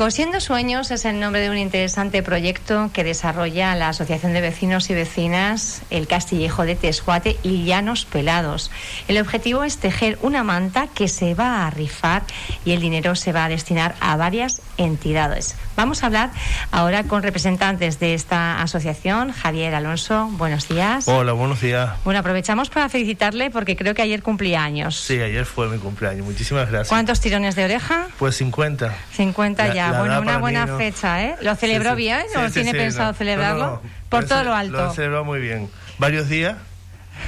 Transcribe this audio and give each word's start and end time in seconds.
Cosiendo 0.00 0.40
Sueños 0.40 0.90
es 0.92 1.04
el 1.04 1.20
nombre 1.20 1.42
de 1.42 1.50
un 1.50 1.58
interesante 1.58 2.22
proyecto 2.22 2.88
que 2.94 3.04
desarrolla 3.04 3.74
la 3.74 3.90
Asociación 3.90 4.32
de 4.32 4.40
Vecinos 4.40 4.88
y 4.88 4.94
Vecinas 4.94 5.82
El 5.90 6.06
Castillejo 6.06 6.64
de 6.64 6.74
Tescuate 6.74 7.36
y 7.42 7.66
Llanos 7.66 8.06
Pelados. 8.06 8.70
El 9.08 9.20
objetivo 9.20 9.62
es 9.62 9.76
tejer 9.76 10.18
una 10.22 10.42
manta 10.42 10.86
que 10.86 11.06
se 11.06 11.34
va 11.34 11.66
a 11.66 11.70
rifar 11.70 12.22
y 12.64 12.72
el 12.72 12.80
dinero 12.80 13.14
se 13.14 13.32
va 13.32 13.44
a 13.44 13.50
destinar 13.50 13.94
a 14.00 14.16
varias 14.16 14.62
entidades. 14.78 15.54
Vamos 15.76 16.02
a 16.02 16.06
hablar 16.06 16.30
ahora 16.72 17.04
con 17.04 17.22
representantes 17.22 18.00
de 18.00 18.14
esta 18.14 18.62
asociación. 18.62 19.32
Javier 19.32 19.74
Alonso, 19.74 20.28
buenos 20.32 20.66
días. 20.66 21.08
Hola, 21.08 21.32
buenos 21.32 21.60
días. 21.60 21.90
Bueno, 22.04 22.20
aprovechamos 22.20 22.70
para 22.70 22.88
felicitarle 22.88 23.50
porque 23.50 23.76
creo 23.76 23.94
que 23.94 24.00
ayer 24.00 24.22
cumplía 24.22 24.64
años. 24.64 24.98
Sí, 24.98 25.20
ayer 25.20 25.44
fue 25.44 25.68
mi 25.68 25.76
cumpleaños. 25.76 26.24
Muchísimas 26.24 26.70
gracias. 26.70 26.88
¿Cuántos 26.88 27.20
tirones 27.20 27.54
de 27.54 27.66
oreja? 27.66 28.08
Pues 28.18 28.36
50. 28.36 28.94
50 29.12 29.74
ya. 29.74 29.89
Bueno, 29.98 30.20
una 30.20 30.38
buena 30.38 30.66
fecha, 30.66 31.22
¿eh? 31.22 31.36
¿Lo 31.42 31.54
celebró 31.56 31.94
bien 31.94 32.22
o 32.36 32.50
tiene 32.50 32.72
pensado 32.72 33.12
celebrarlo? 33.14 33.82
Por 34.08 34.26
todo 34.26 34.44
lo 34.44 34.54
alto. 34.54 34.76
Lo 34.76 34.92
celebró 34.92 35.24
muy 35.24 35.40
bien. 35.40 35.70
Varios 35.98 36.28
días 36.28 36.56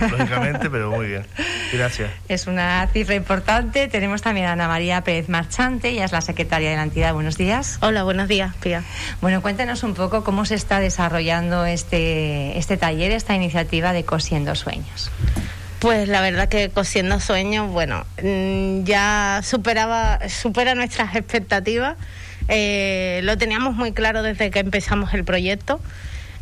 lógicamente, 0.00 0.70
pero 0.70 0.90
muy 0.90 1.06
bien. 1.06 1.26
Gracias. 1.72 2.10
Es 2.28 2.46
una 2.46 2.86
cifra 2.92 3.14
importante. 3.14 3.88
Tenemos 3.88 4.22
también 4.22 4.46
a 4.46 4.52
Ana 4.52 4.68
María 4.68 5.02
Pérez 5.02 5.28
Marchante, 5.28 5.90
ella 5.90 6.04
es 6.04 6.12
la 6.12 6.20
secretaria 6.20 6.70
de 6.70 6.76
la 6.76 6.82
entidad. 6.82 7.14
Buenos 7.14 7.36
días. 7.36 7.78
Hola, 7.80 8.02
buenos 8.04 8.28
días, 8.28 8.54
Pía. 8.56 8.82
Bueno, 9.20 9.42
cuéntanos 9.42 9.82
un 9.82 9.94
poco 9.94 10.24
cómo 10.24 10.44
se 10.44 10.54
está 10.54 10.80
desarrollando 10.80 11.64
este, 11.64 12.58
este 12.58 12.76
taller, 12.76 13.12
esta 13.12 13.34
iniciativa 13.34 13.92
de 13.92 14.04
Cosiendo 14.04 14.54
Sueños. 14.54 15.10
Pues 15.78 16.08
la 16.08 16.20
verdad 16.20 16.48
que 16.48 16.70
Cosiendo 16.70 17.18
Sueños, 17.18 17.68
bueno, 17.70 18.04
mm, 18.22 18.84
ya 18.84 19.40
superaba, 19.42 20.20
supera 20.28 20.74
nuestras 20.74 21.14
expectativas. 21.16 21.96
Eh, 22.48 23.20
lo 23.24 23.38
teníamos 23.38 23.74
muy 23.74 23.92
claro 23.92 24.22
desde 24.22 24.50
que 24.50 24.60
empezamos 24.60 25.14
el 25.14 25.24
proyecto. 25.24 25.80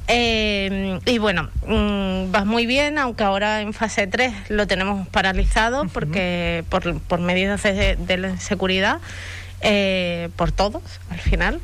Eh, 0.09 0.99
y 1.07 1.19
bueno, 1.19 1.51
mm, 1.67 2.35
va 2.35 2.45
muy 2.45 2.67
bien, 2.67 2.99
aunque 2.99 3.23
ahora 3.23 3.61
en 3.61 3.73
fase 3.73 4.09
3 4.09 4.33
lo 4.49 4.67
tenemos 4.67 5.07
paralizado 5.09 5.87
porque 5.87 6.65
por, 6.69 7.01
por 7.03 7.21
medidas 7.21 7.63
de, 7.63 7.97
de 7.97 8.39
seguridad, 8.39 8.99
eh, 9.61 10.29
por 10.37 10.51
todos 10.51 10.83
al 11.11 11.21
final. 11.21 11.61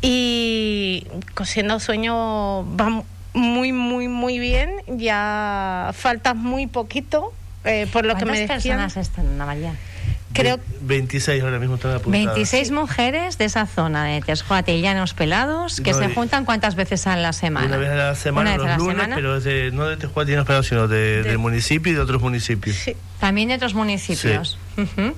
Y 0.00 1.06
cosiendo 1.34 1.80
sueño 1.80 2.64
va 2.76 3.02
muy, 3.34 3.72
muy, 3.72 4.08
muy 4.08 4.38
bien. 4.38 4.70
Ya 4.86 5.90
falta 5.94 6.34
muy 6.34 6.66
poquito, 6.66 7.32
eh, 7.64 7.86
por 7.92 8.04
lo 8.04 8.16
que 8.16 8.24
me 8.24 8.32
decían. 8.32 8.48
personas 8.48 8.96
están, 8.96 9.38
María? 9.38 9.74
Creo 10.32 10.60
26 10.82 11.42
ahora 11.42 11.58
mismo 11.58 11.76
están 11.76 11.92
apuntadas. 11.92 12.34
26 12.34 12.70
mujeres 12.70 13.38
de 13.38 13.44
esa 13.44 13.66
zona 13.66 14.04
de 14.04 14.20
Tesjuate 14.20 14.74
y 14.74 14.80
Llanos 14.80 15.14
Pelados 15.14 15.80
que 15.80 15.94
se 15.94 16.14
juntan 16.14 16.44
cuántas 16.44 16.74
veces 16.74 17.06
a 17.06 17.16
la 17.16 17.32
semana. 17.32 17.66
Una 17.66 17.76
vez 17.76 17.90
a 17.90 17.94
la 17.94 18.14
semana, 18.14 18.56
los 18.56 18.78
lunes, 18.78 19.08
pero 19.14 19.40
de, 19.40 19.70
no 19.72 19.86
de 19.86 19.96
Tesjuate 19.96 20.30
y 20.30 20.34
Llanos 20.34 20.46
Pelados, 20.46 20.66
sino 20.66 20.88
del 20.88 21.38
municipio 21.38 21.92
y 21.92 21.94
de 21.94 22.00
otros 22.00 22.22
municipios. 22.22 22.76
Sí. 22.76 22.96
También 23.20 23.48
de 23.48 23.54
otros 23.54 23.74
municipios. 23.74 24.58
Sí. 24.76 25.12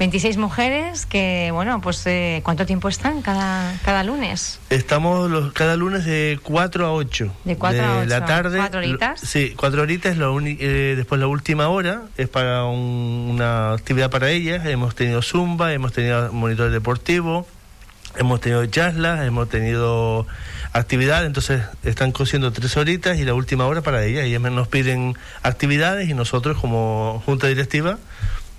26 0.00 0.38
mujeres 0.38 1.04
que, 1.04 1.50
bueno, 1.52 1.82
pues 1.82 2.06
eh, 2.06 2.40
¿cuánto 2.42 2.64
tiempo 2.64 2.88
están 2.88 3.20
cada, 3.20 3.78
cada 3.84 4.02
lunes? 4.02 4.58
Estamos 4.70 5.30
los, 5.30 5.52
cada 5.52 5.76
lunes 5.76 6.06
de 6.06 6.40
4 6.42 6.86
a 6.86 6.92
8. 6.94 7.30
De 7.44 7.56
4 7.56 7.84
a 7.84 7.98
8. 7.98 8.06
la 8.08 8.24
tarde. 8.24 8.56
¿Cuatro 8.56 8.78
horitas? 8.78 9.20
sí, 9.20 9.52
4 9.54 9.82
horitas. 9.82 10.16
Lo 10.16 10.40
eh, 10.40 10.94
después 10.96 11.20
la 11.20 11.26
última 11.26 11.68
hora 11.68 12.04
es 12.16 12.30
para 12.30 12.64
una 12.64 13.74
actividad 13.74 14.08
para 14.08 14.30
ellas. 14.30 14.64
Hemos 14.64 14.94
tenido 14.94 15.20
zumba, 15.20 15.74
hemos 15.74 15.92
tenido 15.92 16.32
monitor 16.32 16.70
deportivo, 16.70 17.46
hemos 18.16 18.40
tenido 18.40 18.64
charlas, 18.64 19.26
hemos 19.26 19.50
tenido 19.50 20.26
actividad, 20.72 21.26
entonces 21.26 21.60
están 21.82 22.12
cosiendo 22.12 22.52
tres 22.52 22.74
horitas 22.78 23.18
y 23.18 23.26
la 23.26 23.34
última 23.34 23.66
hora 23.66 23.82
para 23.82 24.02
ellas. 24.02 24.24
Ellas 24.24 24.40
nos 24.40 24.66
piden 24.66 25.14
actividades 25.42 26.08
y 26.08 26.14
nosotros 26.14 26.56
como 26.58 27.22
junta 27.26 27.48
directiva 27.48 27.98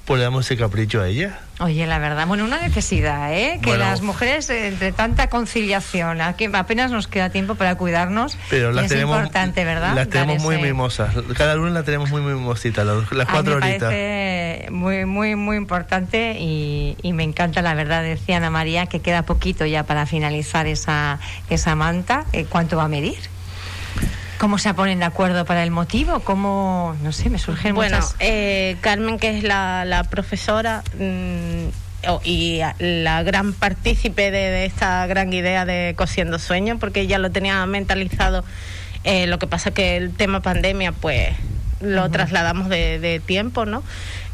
pues 0.06 0.18
le 0.18 0.24
damos 0.24 0.46
ese 0.46 0.58
capricho 0.58 1.02
a 1.02 1.08
ella. 1.08 1.40
Oye, 1.60 1.86
la 1.86 2.00
verdad, 2.00 2.26
bueno, 2.26 2.44
una 2.44 2.60
necesidad, 2.60 3.32
¿eh? 3.34 3.60
Que 3.62 3.78
las 3.78 4.02
mujeres, 4.02 4.50
entre 4.50 4.92
tanta 4.92 5.28
conciliación, 5.28 6.20
aquí 6.20 6.48
apenas 6.52 6.90
nos 6.90 7.08
queda 7.08 7.30
tiempo 7.30 7.54
para 7.54 7.76
cuidarnos. 7.76 8.38
Pero 8.50 8.72
las 8.72 8.86
es 8.86 8.92
tenemos, 8.92 9.16
importante, 9.18 9.64
¿verdad? 9.64 9.94
Las 9.94 10.10
tenemos 10.10 10.42
muy 10.42 10.58
mimosas. 10.58 11.14
Cada 11.38 11.56
lunes 11.56 11.74
la 11.74 11.84
tenemos 11.84 12.10
muy 12.10 12.22
mimosita, 12.22 12.84
las, 12.84 13.06
cuatro 13.30 13.60
me 13.60 13.68
horitas. 13.68 13.90
Parece 13.90 14.68
muy, 14.72 15.06
muy, 15.06 15.36
muy 15.36 15.58
importante 15.58 16.36
y, 16.40 16.98
y, 17.04 17.14
me 17.14 17.24
encanta, 17.24 17.62
la 17.62 17.76
verdad, 17.76 18.02
decía 18.02 18.38
Ana 18.38 18.50
María, 18.50 18.88
que 18.88 19.02
queda 19.02 19.22
poquito 19.22 19.68
ya 19.68 19.84
para 19.84 20.08
finalizar 20.08 20.66
esa, 20.66 21.20
esa 21.50 21.76
manta. 21.76 22.26
Eh, 22.34 22.46
¿Cuánto 22.50 22.78
va 22.78 22.86
a 22.86 22.88
medir? 22.88 23.20
¿Cómo 24.42 24.58
se 24.58 24.74
ponen 24.74 24.98
de 24.98 25.06
acuerdo 25.06 25.46
para 25.46 25.62
el 25.62 25.70
motivo? 25.70 26.22
¿Cómo, 26.22 26.98
no 27.04 27.12
sé, 27.12 27.30
me 27.30 27.38
surgen 27.38 27.76
bueno, 27.76 27.98
muchas... 27.98 28.16
Eh, 28.18 28.76
Carmen, 28.82 29.20
que 29.20 29.38
es 29.38 29.44
la, 29.44 30.04
profesora 30.10 30.82
mm, 30.98 31.68
y 32.24 32.60
la 32.80 33.22
gran 33.22 33.54
partícipe 33.54 34.32
de, 34.32 34.66
esta 34.66 35.06
gran 35.06 35.32
idea 35.32 35.66
de 35.66 35.94
Cosiendo 35.96 36.40
Sueños, 36.40 36.80
porque 36.80 37.02
ella 37.02 37.20
lo 37.20 37.30
tenía 37.30 37.64
mentalizado. 37.68 38.44
Eh, 39.04 39.28
lo 39.28 39.38
que 39.38 39.46
pasa 39.46 39.70
que 39.70 39.96
el 39.96 40.12
tema 40.12 40.40
pandemia, 40.40 40.92
pues 40.92 41.36
lo 41.80 42.10
trasladamos 42.10 42.68
de, 42.68 43.22
tiempo, 43.24 43.68
¿no? 43.68 43.84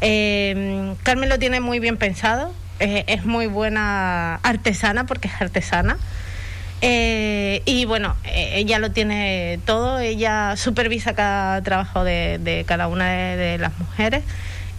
Eh, 0.00 0.94
Carmen 1.02 1.28
lo 1.28 1.38
tiene 1.38 1.60
muy 1.60 1.80
bien 1.80 1.98
pensado, 1.98 2.54
es 2.78 3.26
muy 3.26 3.46
buena 3.46 4.36
artesana, 4.36 5.04
porque 5.04 5.28
es 5.28 5.34
artesana. 5.38 5.98
Eh, 6.80 7.62
y 7.64 7.84
bueno, 7.86 8.14
eh, 8.24 8.52
ella 8.54 8.78
lo 8.78 8.92
tiene 8.92 9.58
todo, 9.64 9.98
ella 9.98 10.56
supervisa 10.56 11.14
cada 11.14 11.60
trabajo 11.62 12.04
de, 12.04 12.64
cada 12.66 12.88
una 12.88 13.08
de, 13.08 13.58
las 13.58 13.76
mujeres. 13.78 14.22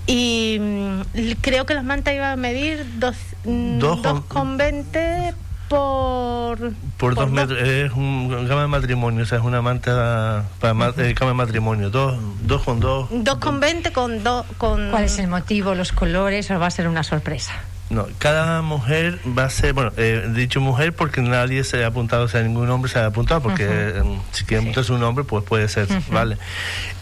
Y 0.08 0.58
mm, 0.60 1.02
creo 1.42 1.66
que 1.66 1.74
las 1.74 1.84
mantas 1.84 2.14
iban 2.14 2.32
a 2.32 2.36
medir 2.36 2.86
2,20 3.00 3.44
mm, 3.46 5.36
por... 5.68 6.74
Por, 6.98 7.16
dos 7.16 7.30
metros, 7.30 7.62
es 7.62 7.92
un 7.92 8.46
cama 8.48 8.62
de 8.62 8.68
matrimonio, 8.68 9.24
o 9.24 9.26
sea, 9.26 9.38
es 9.38 9.44
una 9.44 9.62
manta 9.62 10.46
para 10.60 10.94
eh, 10.98 11.14
cama 11.14 11.32
de 11.32 11.36
matrimonio, 11.36 11.90
dos, 11.90 12.18
dos 12.42 12.64
con 12.64 12.80
dos. 12.80 13.10
2,20 13.12 13.92
con 13.92 14.24
dos... 14.24 14.46
Con... 14.58 14.90
¿Cuál 14.90 15.04
es 15.04 15.20
el 15.20 15.28
motivo, 15.28 15.76
los 15.76 15.92
colores 15.92 16.50
o 16.50 16.58
va 16.60 16.68
a 16.68 16.72
ser 16.72 16.88
una 16.88 17.04
sorpresa? 17.04 17.54
No, 17.90 18.08
cada 18.20 18.62
mujer 18.62 19.20
va 19.26 19.46
a 19.46 19.50
ser, 19.50 19.74
bueno, 19.74 19.92
he 19.98 20.14
eh, 20.14 20.30
dicho 20.30 20.62
mujer 20.62 20.94
porque 20.94 21.22
nadie 21.22 21.64
se 21.64 21.84
ha 21.84 21.88
apuntado, 21.88 22.26
o 22.26 22.28
sea, 22.28 22.44
ningún 22.44 22.70
hombre 22.70 22.92
se 22.92 23.00
ha 23.00 23.08
apuntado, 23.08 23.42
porque 23.42 23.66
eh, 23.68 24.04
si 24.32 24.46
quieren 24.46 24.68
apuntarse 24.68 24.94
un 24.94 25.02
hombre, 25.02 25.24
pues 25.24 25.44
puede 25.44 25.68
ser, 25.68 25.88
¿vale? 26.12 26.38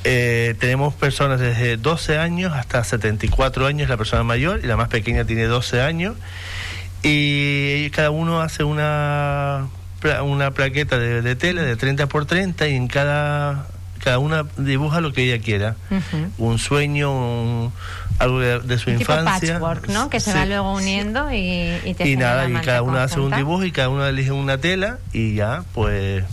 Eh, 0.05 0.55
tenemos 0.59 0.93
personas 0.93 1.41
desde 1.41 1.75
12 1.75 2.17
años 2.17 2.53
hasta 2.53 2.81
74 2.85 3.67
años, 3.67 3.89
la 3.89 3.97
persona 3.97 4.23
mayor, 4.23 4.61
y 4.63 4.67
la 4.67 4.77
más 4.77 4.87
pequeña 4.87 5.25
tiene 5.25 5.43
12 5.43 5.81
años, 5.81 6.15
y 7.03 7.89
cada 7.89 8.09
uno 8.09 8.39
hace 8.39 8.63
una, 8.63 9.67
una 10.23 10.51
plaqueta 10.51 10.97
de, 10.97 11.21
de 11.21 11.35
tela 11.35 11.63
de 11.63 11.75
30 11.75 12.07
por 12.07 12.25
30 12.25 12.65
y 12.69 12.75
en 12.75 12.87
cada 12.87 13.67
cada 14.03 14.19
una 14.19 14.45
dibuja 14.57 15.01
lo 15.01 15.13
que 15.13 15.23
ella 15.23 15.43
quiera. 15.43 15.75
Un 16.37 16.59
sueño, 16.59 17.71
algo 18.19 18.39
de, 18.39 18.77
su 18.77 18.89
infancia. 18.89 19.59
patchwork, 19.59 19.87
¿no? 19.89 20.09
Que 20.09 20.19
se 20.19 20.33
va 20.33 20.45
luego 20.45 20.73
uniendo 20.73 21.31
y, 21.31 21.77
y 21.83 21.93
te 21.93 22.07
Y 22.07 22.17
nada, 22.17 22.49
y 22.49 22.53
cada 22.53 22.81
una 22.81 23.03
hace 23.03 23.19
un 23.19 23.35
dibujo 23.35 23.63
y 23.63 23.71
cada 23.71 23.89
una 23.89 24.09
elige 24.09 24.31
una 24.31 24.57
tela 24.57 24.99
y 25.13 25.35
ya, 25.35 25.63
pues 25.73 26.23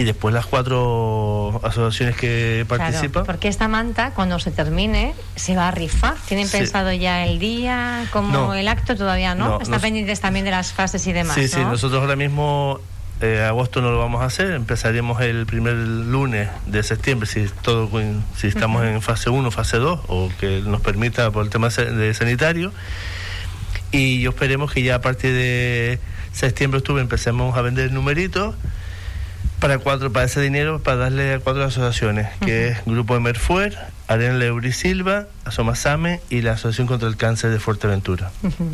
y 0.00 0.04
después 0.04 0.32
las 0.32 0.46
cuatro 0.46 1.60
asociaciones 1.62 2.16
que 2.16 2.64
participan. 2.66 3.26
porque 3.26 3.48
esta 3.48 3.68
manta, 3.68 4.12
cuando 4.14 4.38
se 4.38 4.50
termine, 4.50 5.14
se 5.36 5.56
va 5.56 5.68
a 5.68 5.70
rifar. 5.72 6.14
¿Tienen 6.26 6.48
pensado 6.48 6.92
ya 6.92 7.26
el 7.26 7.38
día, 7.38 8.06
como 8.10 8.54
el 8.54 8.68
acto 8.68 8.96
todavía 8.96 9.34
no? 9.34 9.60
Está 9.60 9.78
pendientes 9.78 10.20
también 10.20 10.44
de 10.44 10.52
las 10.52 10.72
fases 10.72 11.06
y 11.06 11.12
demás. 11.12 11.34
Sí, 11.34 11.48
sí, 11.48 11.60
nosotros 11.60 12.00
ahora 12.00 12.16
mismo 12.16 12.80
eh, 13.20 13.42
agosto 13.42 13.80
no 13.82 13.90
lo 13.90 13.98
vamos 13.98 14.22
a 14.22 14.26
hacer, 14.26 14.52
empezaremos 14.52 15.20
el 15.20 15.46
primer 15.46 15.74
lunes 15.74 16.48
de 16.66 16.82
septiembre 16.82 17.26
si 17.26 17.46
todo 17.62 17.90
si 18.36 18.46
estamos 18.46 18.84
en 18.84 19.02
fase 19.02 19.30
1, 19.30 19.50
fase 19.50 19.76
2 19.76 20.00
o 20.08 20.30
que 20.40 20.62
nos 20.62 20.80
permita 20.80 21.30
por 21.30 21.44
el 21.44 21.50
tema 21.50 21.68
de 21.68 22.14
sanitario. 22.14 22.72
Y 23.92 24.20
yo 24.20 24.30
esperemos 24.30 24.72
que 24.72 24.82
ya 24.82 24.96
a 24.96 25.00
partir 25.00 25.32
de 25.32 25.98
septiembre 26.32 26.78
octubre 26.78 27.02
empecemos 27.02 27.56
a 27.56 27.62
vender 27.62 27.92
numeritos 27.92 28.54
para 29.60 29.78
cuatro 29.78 30.10
para 30.10 30.26
ese 30.26 30.40
dinero 30.40 30.82
para 30.82 30.96
darle 30.96 31.34
a 31.34 31.38
cuatro 31.38 31.62
asociaciones 31.64 32.28
que 32.40 32.68
es 32.68 32.84
Grupo 32.86 33.14
de 33.14 33.20
Merfuer 33.20 33.78
Arena 34.10 34.34
Leuri 34.34 34.72
Silva, 34.72 35.26
Asomasame 35.44 36.20
y 36.30 36.40
la 36.40 36.54
Asociación 36.54 36.88
contra 36.88 37.06
el 37.06 37.16
Cáncer 37.16 37.50
de 37.50 37.60
Fuerteventura. 37.60 38.32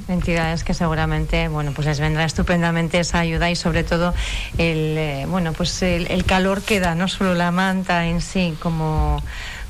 Entidades 0.09 0.65
que 0.65 0.73
seguramente, 0.73 1.49
bueno, 1.49 1.73
pues 1.73 1.87
les 1.87 2.01
vendrá 2.01 2.25
estupendamente 2.25 2.99
esa 2.99 3.19
ayuda 3.19 3.51
y 3.51 3.55
sobre 3.55 3.85
todo 3.85 4.15
el, 4.57 4.97
eh, 4.97 5.27
bueno, 5.29 5.53
pues 5.53 5.83
el, 5.83 6.25
calor 6.25 6.63
que 6.63 6.81
da, 6.81 6.95
no 6.95 7.07
solo 7.07 7.35
la 7.35 7.51
manta 7.51 8.07
en 8.07 8.23
sí 8.23 8.57
como, 8.61 9.23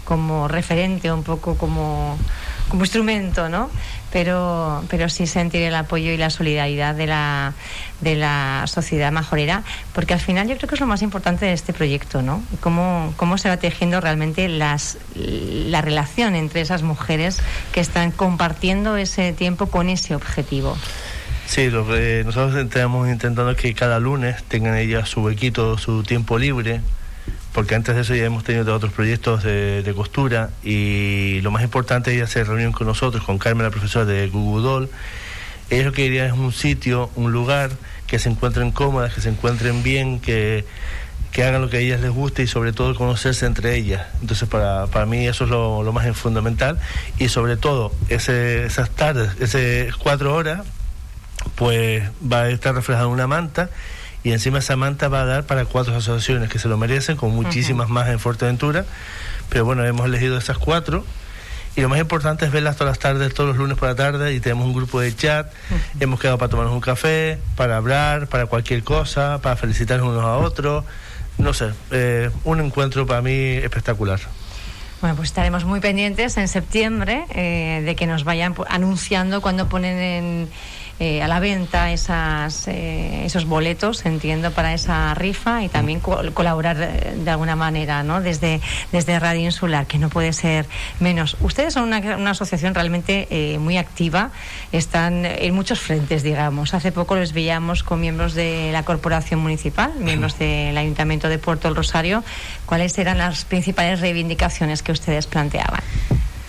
como 0.05 0.47
referente, 0.47 1.11
un 1.11 1.25
poco 1.25 1.59
como 1.59 2.17
como 2.69 2.83
instrumento, 2.83 3.49
¿no? 3.49 3.71
Pero, 4.17 4.83
pero 4.89 5.11
sí 5.11 5.27
sentir 5.27 5.61
el 5.61 5.75
apoyo 5.75 6.11
y 6.11 6.17
la 6.17 6.31
solidaridad 6.31 6.95
de 6.95 7.07
la, 7.07 7.53
de 8.01 8.15
la 8.15 8.65
sociedad 8.67 9.13
majorera, 9.13 9.63
porque 9.93 10.15
al 10.15 10.21
final 10.21 10.49
yo 10.49 10.57
creo 10.57 10.71
que 10.71 10.77
es 10.77 10.81
lo 10.81 10.87
más 10.87 11.03
importante 11.03 11.45
de 11.45 11.53
este 11.53 11.75
proyecto, 11.75 12.23
¿no? 12.23 12.43
Cómo, 12.61 13.13
cómo 13.19 13.37
se 13.37 13.51
va 13.51 13.59
tejiendo 13.59 14.01
realmente 14.01 14.49
las, 14.49 14.97
la 15.17 15.83
relación 15.83 16.35
entre 16.35 16.63
esas 16.63 16.83
mujeres 16.83 17.43
que 17.75 17.81
están 17.81 18.11
compartiendo 18.11 18.97
ese 18.97 19.35
tiempo 19.35 19.67
con 19.67 19.91
ese 19.91 20.15
objetivo. 20.15 20.79
Sí, 21.45 21.69
lo 21.69 21.87
que 21.87 22.23
nosotros 22.25 22.57
estamos 22.57 23.11
intentando 23.11 23.55
que 23.55 23.75
cada 23.75 24.01
lunes 24.01 24.43
tengan 24.45 24.79
ellas 24.79 25.11
su 25.11 25.21
huequito, 25.21 25.77
su 25.77 26.05
tiempo 26.05 26.39
libre, 26.39 26.81
porque 27.57 27.75
antes 27.75 27.95
de 27.95 28.03
eso 28.03 28.15
ya 28.15 28.27
hemos 28.27 28.45
tenido 28.45 28.75
otros 28.75 28.93
proyectos 28.93 29.43
de, 29.43 29.93
costura 29.97 30.51
y 30.63 31.41
lo 31.41 31.51
más 31.51 31.63
importante 31.63 32.15
es 32.15 32.23
hacer 32.23 32.47
reunión 32.47 32.71
con 32.71 32.87
nosotros, 32.87 33.25
con 33.25 33.39
Carmen, 33.39 33.65
la 33.65 33.71
profesora 33.71 34.05
de 34.05 34.29
Google 34.29 34.91
Ellos 35.71 35.87
lo 35.87 35.93
que 35.93 36.03
querían 36.03 36.27
es 36.27 36.33
un 36.35 36.53
sitio, 36.53 37.09
un 37.17 37.33
lugar 37.33 37.71
que 38.07 38.19
se 38.19 38.29
encuentren 38.29 38.73
cómodas, 38.73 39.15
que 39.15 39.23
se 39.23 39.31
encuentren 39.31 39.83
bien, 39.83 40.21
que, 40.21 40.67
hagan 41.39 41.63
lo 41.63 41.71
que 41.71 41.79
a 41.79 41.81
ellas 41.81 42.03
les 42.03 42.11
guste 42.11 42.43
y 42.43 42.47
sobre 42.47 42.75
todo 42.75 42.95
conocerse 42.95 43.47
entre 43.47 43.75
ellas. 43.75 44.07
Entonces 44.21 44.47
para, 44.51 44.89
para 44.89 45.07
mí 45.07 45.27
eso 45.27 45.45
es 45.45 45.51
lo, 45.51 45.83
lo 45.83 45.95
más 45.95 46.15
fundamental 46.15 46.79
y 47.19 47.31
sobre 47.31 47.57
todo 47.57 47.91
ese, 48.11 48.67
esas 48.67 48.91
tardes, 48.91 49.31
esas 49.41 49.97
cuatro 49.97 50.35
horas, 50.35 50.61
pues 51.55 52.03
va 52.21 52.43
a 52.43 52.51
estar 52.51 52.75
reflejada 52.75 53.07
una 53.07 53.27
manta 53.27 53.71
y 54.27 54.33
encima 54.33 54.59
esa 54.59 54.75
manta 54.75 55.07
va 55.07 55.21
a 55.21 55.25
dar 55.25 55.45
para 55.45 55.67
cuatro 55.67 55.97
asociaciones 55.97 56.51
que 56.51 56.59
se 56.59 56.67
lo 56.67 56.77
merecen, 56.77 57.17
con 57.17 57.31
muchísimas 57.31 57.89
más 57.89 58.09
en 58.09 58.19
Fuerteventura, 58.19 58.85
pero 59.49 59.65
bueno, 59.65 59.85
hemos 59.85 60.05
elegido 60.05 60.37
esas 60.37 60.59
cuatro. 60.59 61.05
Y 61.77 61.81
lo 61.81 61.89
más 61.89 62.01
importante 62.01 62.45
es 62.45 62.51
verlas 62.51 62.75
todas 62.75 62.91
las 62.91 62.99
tardes, 62.99 63.33
todos 63.35 63.51
los 63.51 63.57
lunes 63.57 63.79
por 63.79 63.87
la 63.87 63.95
tarde, 63.95 64.35
y 64.35 64.41
tenemos 64.41 64.67
un 64.67 64.75
grupo 64.75 64.99
de 64.99 65.15
chat, 65.15 65.53
hemos 66.01 66.19
quedado 66.19 66.39
para 66.39 66.49
tomarnos 66.49 66.75
un 66.75 66.81
café, 66.81 67.39
para 67.55 67.77
hablar, 67.77 68.27
para 68.27 68.47
cualquier 68.47 68.83
cosa, 68.83 69.41
para 69.41 69.55
felicitarnos 69.55 70.09
unos 70.09 70.25
a 70.25 70.39
otros. 70.39 70.85
No 71.39 71.55
sé, 71.55 71.71
eh, 71.93 72.29
un 72.43 72.59
encuentro 72.59 73.07
para 73.07 73.23
mí 73.23 73.31
espectacular. 73.31 74.19
Bueno, 75.03 75.15
pues 75.15 75.29
estaremos 75.29 75.65
muy 75.65 75.79
pendientes 75.79 76.37
en 76.37 76.49
septiembre 76.49 77.27
eh, 77.31 77.81
de 77.85 77.95
que 77.95 78.09
nos 78.09 78.25
vayan 78.25 78.57
anunciando 78.69 79.41
cuando 79.41 79.69
ponen 79.69 79.99
en 79.99 80.49
eh, 80.99 81.23
a 81.23 81.29
la 81.29 81.41
venta 81.41 81.93
esas, 81.93 82.69
eh, 82.69 83.27
esos 83.27 83.45
boletos, 83.45 84.07
entiendo, 84.07 84.51
para 84.53 84.73
esa 84.73 85.13
rifa 85.15 85.63
y 85.63 85.69
también 85.69 86.01
colaborar 86.01 86.77
de, 86.77 87.31
alguna 87.31 87.55
manera, 87.55 88.03
¿no? 88.03 88.23
Desde, 88.23 88.63
desde 88.93 89.19
Radio 89.19 89.43
Insular, 89.43 89.87
que 89.87 89.99
no 89.99 90.09
puede 90.09 90.33
ser 90.33 90.67
menos. 90.99 91.37
Ustedes 91.41 91.75
son 91.75 91.85
una, 91.85 91.99
una 92.17 92.31
asociación 92.31 92.75
realmente 92.75 93.29
eh, 93.31 93.59
muy 93.59 93.77
activa, 93.77 94.31
están 94.73 95.27
en 95.27 95.55
muchos 95.55 95.81
frentes, 95.81 96.23
digamos. 96.23 96.73
Hace 96.73 96.93
poco 96.93 97.15
les 97.17 97.35
veíamos 97.35 97.83
con 97.83 98.01
miembros 98.01 98.33
de 98.33 98.71
la 98.73 98.83
Corporación 98.85 99.41
Municipal, 99.41 99.93
miembros 99.99 100.39
del 100.39 100.79
Ayuntamiento 100.79 101.29
de 101.29 101.39
Puerto 101.39 101.69
del 101.69 101.77
Rosario. 101.77 102.25
¿Cuáles 102.65 102.97
eran 102.97 103.19
las 103.19 103.45
principales 103.45 104.01
reivindicaciones 104.01 104.83
que 104.83 104.93
ustedes 104.93 105.27
planteaban? 105.27 105.83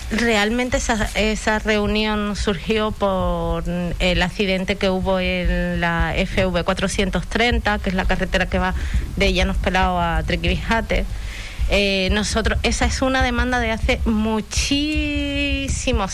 Realmente 0.10 0.78
esa, 0.78 1.10
esa 1.16 1.60
reunión 1.60 2.38
surgió 2.38 2.92
por 2.92 3.66
el 4.00 4.22
accidente 4.22 4.78
que 4.78 4.90
hubo 4.90 5.20
en 5.20 5.82
la 5.82 6.14
FV 6.16 6.64
430, 6.64 7.80
que 7.80 7.90
es 7.90 7.96
la 7.96 8.06
carretera 8.06 8.46
que 8.46 8.58
va 8.58 8.74
de 9.18 9.34
Llanos 9.34 9.58
Pelado 9.58 10.00
a 10.00 10.24
Trequivijate. 10.24 11.06
Eh, 11.70 12.08
nosotros, 12.14 12.58
esa 12.64 12.86
es 12.86 13.02
una 13.02 13.22
demanda 13.22 13.60
de 13.60 13.72
hace 13.72 14.00
muchísimos 14.06 14.58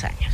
años. 0.04 0.34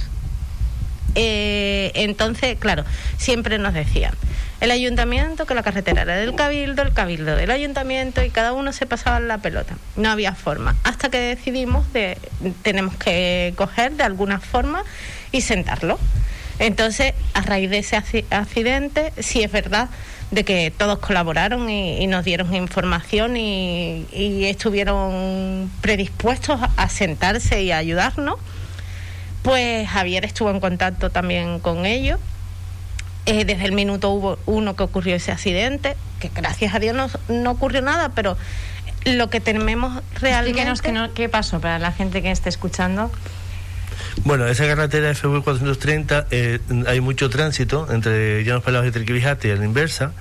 Eh, 1.15 1.91
entonces, 1.95 2.57
claro, 2.59 2.85
siempre 3.17 3.57
nos 3.57 3.73
decían, 3.73 4.13
el 4.61 4.71
ayuntamiento, 4.71 5.45
que 5.45 5.55
la 5.55 5.63
carretera 5.63 6.01
era 6.01 6.17
del 6.17 6.35
cabildo, 6.35 6.81
el 6.81 6.93
cabildo 6.93 7.35
del 7.35 7.51
ayuntamiento 7.51 8.23
y 8.23 8.29
cada 8.29 8.53
uno 8.53 8.73
se 8.73 8.85
pasaba 8.85 9.19
la 9.19 9.37
pelota. 9.37 9.77
No 9.95 10.09
había 10.09 10.35
forma. 10.35 10.75
Hasta 10.83 11.09
que 11.09 11.17
decidimos 11.17 11.91
de 11.93 12.17
tenemos 12.61 12.95
que 12.95 13.53
coger 13.55 13.93
de 13.93 14.03
alguna 14.03 14.39
forma 14.39 14.83
y 15.31 15.41
sentarlo. 15.41 15.97
Entonces, 16.59 17.13
a 17.33 17.41
raíz 17.41 17.69
de 17.69 17.79
ese 17.79 17.95
accidente, 17.95 19.13
sí 19.19 19.43
es 19.43 19.51
verdad 19.51 19.89
de 20.31 20.43
que 20.43 20.71
todos 20.77 20.99
colaboraron 20.99 21.69
y, 21.69 22.05
nos 22.07 22.25
dieron 22.25 22.53
información 22.53 23.37
y, 23.37 24.05
estuvieron 24.45 25.71
predispuestos 25.79 26.59
a 26.75 26.89
sentarse 26.89 27.63
y 27.63 27.71
a 27.71 27.77
ayudarnos. 27.77 28.35
Pues 29.41 29.87
Javier 29.87 30.25
estuvo 30.25 30.51
en 30.51 30.59
contacto 30.59 31.09
también 31.09 31.59
con 31.59 31.85
ellos 31.85 32.19
eh, 33.29 33.45
desde 33.45 33.65
el 33.65 33.73
minuto 33.73 34.09
hubo 34.09 34.39
uno 34.47 34.75
que 34.75 34.81
ocurrió 34.81 35.15
ese 35.15 35.31
accidente, 35.31 35.95
que 36.19 36.31
gracias 36.33 36.73
a 36.73 36.79
Dios 36.79 36.95
no, 36.95 37.09
no 37.29 37.51
ocurrió 37.51 37.81
nada, 37.83 38.09
pero 38.09 38.35
lo 39.05 39.29
que 39.29 39.39
tenemos 39.39 40.01
realmente... 40.19 40.49
Explíquenos 40.49 40.81
que 40.81 40.91
no, 40.91 41.13
qué 41.13 41.29
pasó 41.29 41.61
para 41.61 41.77
la 41.77 41.91
gente 41.91 42.23
que 42.23 42.31
esté 42.31 42.49
escuchando. 42.49 43.11
Bueno, 44.23 44.47
esa 44.47 44.65
carretera 44.65 45.13
FV 45.13 45.43
430 45.43 46.25
eh, 46.31 46.59
hay 46.87 47.01
mucho 47.01 47.29
tránsito 47.29 47.87
entre 47.91 48.43
Llanos 48.43 48.63
Pelados 48.63 48.87
y 48.87 48.91
Triquibijate 48.91 49.49
y 49.49 49.51
a 49.51 49.55
la 49.55 49.65
inversa. 49.65 50.13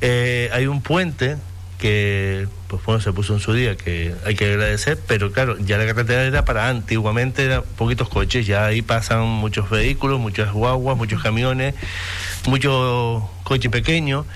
Eh, 0.00 0.48
hay 0.52 0.66
un 0.66 0.80
puente 0.80 1.36
que 1.78 2.48
pues 2.68 2.84
bueno, 2.84 3.00
se 3.00 3.12
puso 3.12 3.34
en 3.34 3.40
su 3.40 3.52
día, 3.52 3.76
que 3.76 4.14
hay 4.24 4.36
que 4.36 4.44
agradecer, 4.44 4.98
pero 5.08 5.32
claro, 5.32 5.58
ya 5.58 5.76
la 5.76 5.86
carretera 5.86 6.22
era 6.22 6.44
para 6.44 6.68
antiguamente 6.68 7.44
eran 7.44 7.64
poquitos 7.76 8.08
coches, 8.08 8.46
ya 8.46 8.66
ahí 8.66 8.80
pasan 8.80 9.26
muchos 9.26 9.68
vehículos, 9.70 10.20
muchas 10.20 10.52
guaguas, 10.52 10.96
muchos 10.96 11.22
camiones, 11.22 11.74
muchos 12.46 13.22
coches 13.44 13.70
pequeños, 13.70 14.26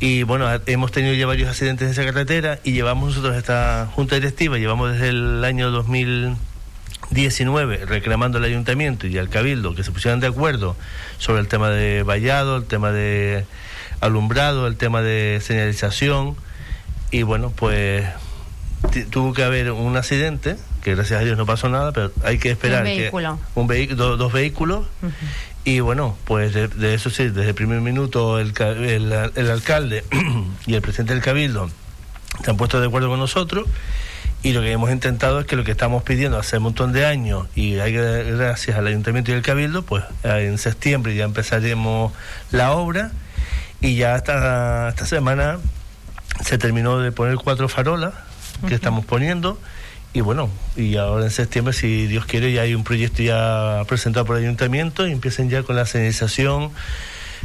y 0.00 0.22
bueno, 0.22 0.48
hemos 0.66 0.92
tenido 0.92 1.12
ya 1.14 1.26
varios 1.26 1.48
accidentes 1.48 1.86
en 1.86 1.92
esa 1.92 2.04
carretera 2.04 2.60
y 2.62 2.70
llevamos 2.72 3.08
nosotros 3.08 3.36
esta 3.36 3.90
junta 3.94 4.14
directiva, 4.14 4.58
llevamos 4.58 4.92
desde 4.92 5.08
el 5.08 5.44
año 5.44 5.72
2019 5.72 7.84
reclamando 7.84 8.38
al 8.38 8.44
ayuntamiento 8.44 9.08
y 9.08 9.18
al 9.18 9.28
cabildo 9.28 9.74
que 9.74 9.82
se 9.82 9.90
pusieran 9.90 10.20
de 10.20 10.28
acuerdo 10.28 10.76
sobre 11.18 11.40
el 11.40 11.48
tema 11.48 11.70
de 11.70 12.04
vallado, 12.04 12.56
el 12.56 12.64
tema 12.64 12.92
de 12.92 13.44
alumbrado, 14.00 14.68
el 14.68 14.76
tema 14.76 15.02
de 15.02 15.40
señalización, 15.42 16.36
y 17.10 17.22
bueno, 17.22 17.52
pues 17.54 18.06
tuvo 19.10 19.32
que 19.32 19.42
haber 19.42 19.72
un 19.72 19.96
accidente, 19.96 20.56
que 20.82 20.94
gracias 20.94 21.20
a 21.20 21.24
Dios 21.24 21.36
no 21.36 21.46
pasó 21.46 21.68
nada, 21.68 21.92
pero 21.92 22.12
hay 22.22 22.38
que 22.38 22.50
esperar. 22.50 22.80
Un 22.80 22.84
vehículo. 22.84 23.36
Que, 23.36 23.60
un 23.60 23.66
vehículo 23.66 24.16
dos 24.16 24.32
vehículos. 24.32 24.86
Y 25.68 25.80
bueno, 25.80 26.16
pues 26.24 26.54
de, 26.54 26.94
eso 26.94 27.10
sí, 27.10 27.24
desde 27.24 27.50
el 27.50 27.54
primer 27.54 27.82
minuto 27.82 28.38
el, 28.38 28.54
el, 28.58 29.12
el 29.34 29.50
alcalde 29.50 30.02
y 30.66 30.72
el 30.72 30.80
presidente 30.80 31.12
del 31.12 31.22
Cabildo 31.22 31.68
se 32.42 32.50
han 32.50 32.56
puesto 32.56 32.80
de 32.80 32.86
acuerdo 32.86 33.10
con 33.10 33.18
nosotros 33.18 33.66
y 34.42 34.52
lo 34.54 34.62
que 34.62 34.72
hemos 34.72 34.90
intentado 34.90 35.40
es 35.40 35.46
que 35.46 35.56
lo 35.56 35.64
que 35.64 35.72
estamos 35.72 36.02
pidiendo 36.04 36.38
hace 36.38 36.56
un 36.56 36.62
montón 36.62 36.92
de 36.92 37.04
años 37.04 37.48
y 37.54 37.80
hay 37.80 37.92
gracias 37.92 38.78
al 38.78 38.86
ayuntamiento 38.86 39.30
y 39.30 39.34
al 39.34 39.42
cabildo 39.42 39.82
pues 39.82 40.04
en 40.24 40.56
septiembre 40.56 41.14
ya 41.14 41.24
empezaremos 41.24 42.14
la 42.50 42.72
obra 42.72 43.10
y 43.82 43.94
ya 43.96 44.14
hasta 44.14 44.88
esta 44.88 45.04
semana 45.04 45.58
se 46.42 46.56
terminó 46.56 46.98
de 46.98 47.12
poner 47.12 47.36
cuatro 47.36 47.68
farolas 47.68 48.14
que 48.66 48.74
estamos 48.74 49.04
poniendo 49.04 49.60
y 50.14 50.20
bueno, 50.20 50.48
y 50.76 50.96
ahora 50.96 51.24
en 51.24 51.30
septiembre, 51.30 51.72
si 51.72 52.06
Dios 52.06 52.24
quiere, 52.24 52.52
ya 52.52 52.62
hay 52.62 52.74
un 52.74 52.84
proyecto 52.84 53.22
ya 53.22 53.82
presentado 53.86 54.24
por 54.24 54.36
el 54.36 54.44
ayuntamiento 54.44 55.06
y 55.06 55.12
empiecen 55.12 55.50
ya 55.50 55.62
con 55.62 55.76
la 55.76 55.86
señalización, 55.86 56.70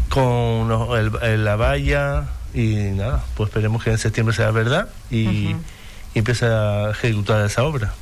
con 0.10 0.70
la 0.70 1.56
valla 1.56 2.26
y 2.54 2.76
nada, 2.76 3.24
pues 3.36 3.50
esperemos 3.50 3.84
que 3.84 3.92
en 3.92 3.98
septiembre 3.98 4.36
sea 4.36 4.52
verdad 4.52 4.90
y, 5.12 5.56
empiece 6.16 6.46
a 6.46 6.92
ejecutar 6.92 7.44
esa 7.44 7.64
obra. 7.64 7.94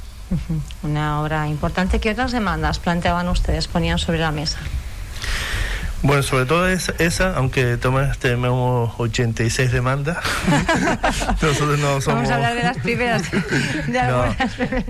Una 0.84 1.22
obra 1.22 1.48
importante. 1.48 2.00
¿Qué 2.00 2.12
otras 2.12 2.32
demandas 2.34 2.80
planteaban 2.80 3.28
ustedes, 3.30 3.68
ponían 3.68 4.00
sobre 4.00 4.20
la 4.20 4.32
mesa? 4.32 4.60
Bueno, 6.04 6.24
sobre 6.24 6.46
todo 6.46 6.68
es, 6.68 6.92
esa, 6.98 7.36
aunque 7.36 7.78
tenemos 7.78 8.94
86 8.98 9.72
demandas. 9.72 10.18
Nosotros 11.42 11.78
no 11.78 12.02
somos. 12.02 12.06
Vamos 12.06 12.30
a 12.32 12.36
hablar 12.36 12.56
de 12.56 12.64
las 12.64 12.78
primeras. 12.78 13.24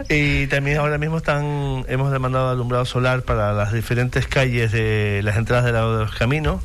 Y 0.09 0.47
también 0.47 0.77
ahora 0.77 0.97
mismo 0.97 1.17
están 1.17 1.85
hemos 1.87 2.11
demandado 2.11 2.49
alumbrado 2.49 2.85
solar 2.85 3.23
para 3.23 3.51
las 3.53 3.73
diferentes 3.73 4.27
calles 4.27 4.71
de 4.71 5.21
las 5.23 5.35
entradas 5.35 5.65
del 5.65 5.73
lado 5.73 5.97
de 5.97 6.05
los 6.05 6.15
caminos. 6.15 6.61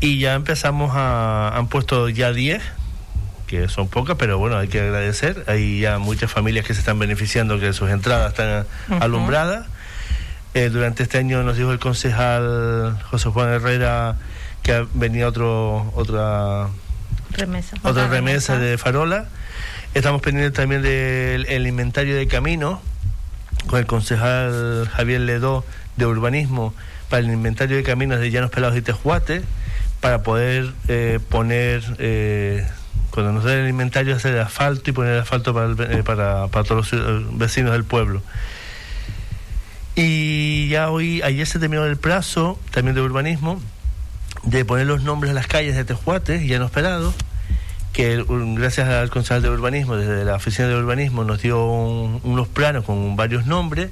Y 0.00 0.18
ya 0.18 0.34
empezamos 0.34 0.92
a. 0.94 1.56
han 1.56 1.68
puesto 1.68 2.08
ya 2.08 2.32
10 2.32 2.62
que 3.46 3.68
son 3.68 3.88
pocas, 3.88 4.16
pero 4.18 4.38
bueno, 4.38 4.58
hay 4.58 4.68
que 4.68 4.80
agradecer. 4.80 5.44
Hay 5.46 5.80
ya 5.80 5.98
muchas 5.98 6.30
familias 6.30 6.66
que 6.66 6.74
se 6.74 6.80
están 6.80 6.98
beneficiando 6.98 7.58
que 7.58 7.72
sus 7.72 7.90
entradas 7.90 8.32
están 8.32 8.66
alumbradas 9.00 9.66
eh, 10.54 10.70
durante 10.70 11.02
este 11.02 11.18
año 11.18 11.42
nos 11.42 11.56
dijo 11.56 11.72
el 11.72 11.78
concejal 11.78 12.98
José 13.10 13.28
Juan 13.30 13.50
Herrera 13.50 14.16
que 14.62 14.86
venía 14.94 15.28
otro, 15.28 15.92
otra 15.94 16.68
remesa, 17.30 17.76
otra, 17.82 18.08
remesa, 18.08 18.58
de 18.58 18.76
farola. 18.78 19.26
Estamos 19.94 20.20
pendientes 20.20 20.54
también 20.54 20.82
del 20.82 21.66
inventario 21.66 22.16
de 22.16 22.26
caminos, 22.26 22.80
con 23.66 23.78
el 23.78 23.86
concejal 23.86 24.88
Javier 24.92 25.22
Ledó 25.22 25.64
de 25.96 26.06
Urbanismo 26.06 26.74
para 27.08 27.20
el 27.20 27.30
inventario 27.32 27.76
de 27.76 27.82
caminos 27.82 28.20
de 28.20 28.30
Llanos 28.30 28.50
Pelados 28.50 28.76
y 28.76 28.82
Tejuate, 28.82 29.42
para 30.00 30.22
poder 30.22 30.72
eh, 30.88 31.18
poner, 31.28 31.82
eh, 31.98 32.66
cuando 33.10 33.32
nos 33.32 33.44
den 33.44 33.60
el 33.60 33.68
inventario, 33.68 34.14
hacer 34.14 34.38
asfalto 34.38 34.90
y 34.90 34.92
poner 34.92 35.18
asfalto 35.18 35.54
para, 35.54 35.72
eh, 35.92 36.02
para, 36.02 36.48
para 36.48 36.64
todos 36.64 36.92
los 36.92 37.38
vecinos 37.38 37.72
del 37.72 37.84
pueblo. 37.84 38.22
Y 40.00 40.68
ya 40.68 40.90
hoy, 40.90 41.22
ayer 41.22 41.44
se 41.44 41.58
terminó 41.58 41.84
el 41.84 41.96
plazo 41.96 42.56
también 42.70 42.94
de 42.94 43.00
urbanismo 43.02 43.60
de 44.44 44.64
poner 44.64 44.86
los 44.86 45.02
nombres 45.02 45.30
de 45.30 45.34
las 45.34 45.48
calles 45.48 45.74
de 45.74 45.84
Tejuate 45.84 46.44
y 46.44 46.46
Llanos 46.46 46.70
Pelados 46.70 47.16
que 47.92 48.24
gracias 48.28 48.88
al 48.88 49.10
concejal 49.10 49.42
de 49.42 49.50
urbanismo, 49.50 49.96
desde 49.96 50.24
la 50.24 50.36
oficina 50.36 50.68
de 50.68 50.76
urbanismo, 50.76 51.24
nos 51.24 51.42
dio 51.42 51.64
unos 51.64 52.46
planos 52.46 52.84
con 52.84 53.16
varios 53.16 53.46
nombres 53.46 53.90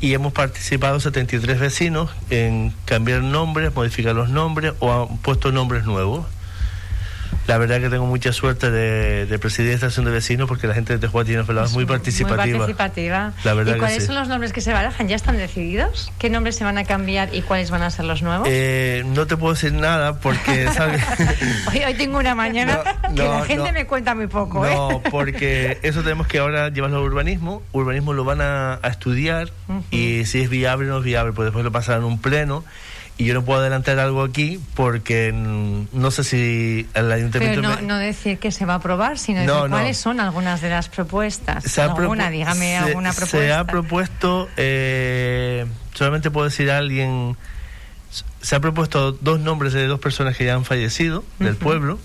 y 0.00 0.14
hemos 0.14 0.32
participado 0.32 1.00
73 1.00 1.58
vecinos 1.58 2.10
en 2.30 2.72
cambiar 2.84 3.22
nombres, 3.22 3.74
modificar 3.74 4.14
los 4.14 4.28
nombres 4.28 4.74
o 4.78 4.92
han 4.92 5.18
puesto 5.18 5.50
nombres 5.50 5.84
nuevos 5.84 6.26
la 7.46 7.58
verdad 7.58 7.80
que 7.80 7.90
tengo 7.90 8.06
mucha 8.06 8.32
suerte 8.32 8.70
de, 8.70 9.38
presidir 9.38 9.72
esta 9.72 9.86
estación 9.86 10.06
de 10.06 10.12
vecinos 10.12 10.48
porque 10.48 10.66
la 10.66 10.74
gente 10.74 10.94
de 10.94 10.98
Tejuá 10.98 11.24
tiene 11.24 11.42
es 11.42 11.72
muy 11.72 11.84
participativa. 11.84 12.46
Muy 12.46 12.74
participativa. 12.74 13.32
¿Y 13.44 13.78
cuáles 13.78 14.06
son 14.06 14.14
los 14.14 14.28
nombres 14.28 14.52
que 14.52 14.60
se 14.60 14.72
barajan? 14.72 15.08
¿Ya 15.08 15.16
están 15.16 15.36
decididos? 15.36 16.10
¿Qué 16.18 16.30
nombres 16.30 16.56
se 16.56 16.64
van 16.64 16.78
a 16.78 16.84
cambiar 16.84 17.34
y 17.34 17.42
cuáles 17.42 17.70
van 17.70 17.82
a 17.82 17.90
ser 17.90 18.06
los 18.06 18.22
nuevos? 18.22 18.48
Eh, 18.50 19.04
no 19.06 19.26
te 19.26 19.36
puedo 19.36 19.54
decir 19.54 19.72
nada 19.72 20.20
porque... 20.20 20.66
hoy, 21.86 21.94
tengo 21.94 22.18
una 22.18 22.34
mañana 22.34 22.80
que 23.14 23.22
la 23.22 23.44
gente 23.44 23.72
me 23.72 23.86
cuenta 23.86 24.14
muy 24.14 24.26
poco. 24.26 24.64
No, 24.64 24.92
¿eh? 24.92 25.00
porque 25.10 25.78
eso 25.82 26.02
tenemos 26.02 26.26
que 26.26 26.38
ahora 26.38 26.70
llevarlo 26.70 26.98
a 26.98 27.02
urbanismo. 27.02 27.62
Urbanismo 27.72 28.12
lo 28.12 28.24
van 28.24 28.40
a, 28.40 28.80
estudiar 28.84 29.50
y 29.90 30.24
si 30.24 30.40
es 30.40 30.48
viable 30.48 30.88
o 30.88 30.94
no 30.94 30.98
es 30.98 31.04
viable, 31.04 31.32
pues 31.32 31.46
después 31.46 31.64
lo 31.64 31.72
pasarán 31.72 32.04
un 32.04 32.20
pleno 32.20 32.64
y 33.16 33.26
yo 33.26 33.34
no 33.34 33.44
puedo 33.44 33.60
adelantar 33.60 34.00
algo 34.00 34.24
aquí 34.24 34.60
porque 34.74 35.32
no 35.32 36.10
sé 36.10 36.24
si 36.24 36.88
el 36.94 37.12
ayuntamiento... 37.12 37.62
Pero 37.62 37.82
no, 37.82 37.98
decir 37.98 38.38
que 38.38 38.50
se 38.50 38.64
va 38.64 38.74
a 38.74 38.76
aprobar, 38.76 39.18
sino 39.18 39.40
decir 39.40 39.70
cuáles 39.70 39.98
son 39.98 40.18
algunas 40.18 40.60
de 40.60 40.70
las 40.70 40.88
propuestas. 40.88 41.78
alguna, 41.78 42.30
dígame 42.30 42.76
alguna 42.76 43.12
propuesta. 43.12 43.38
Se 43.38 43.52
ha 43.52 43.64
propuesto, 43.64 44.48
eh, 44.56 45.66
solamente 45.92 46.32
puedo 46.32 46.46
decir 46.46 46.72
a 46.72 46.78
alguien, 46.78 47.36
se 48.42 48.56
ha 48.56 48.60
propuesto 48.60 49.12
dos 49.12 49.38
nombres 49.38 49.72
de 49.72 49.86
dos 49.86 50.00
personas 50.00 50.36
que 50.36 50.44
ya 50.44 50.54
han 50.54 50.64
fallecido 50.64 51.24
del 51.38 51.56
pueblo. 51.56 52.00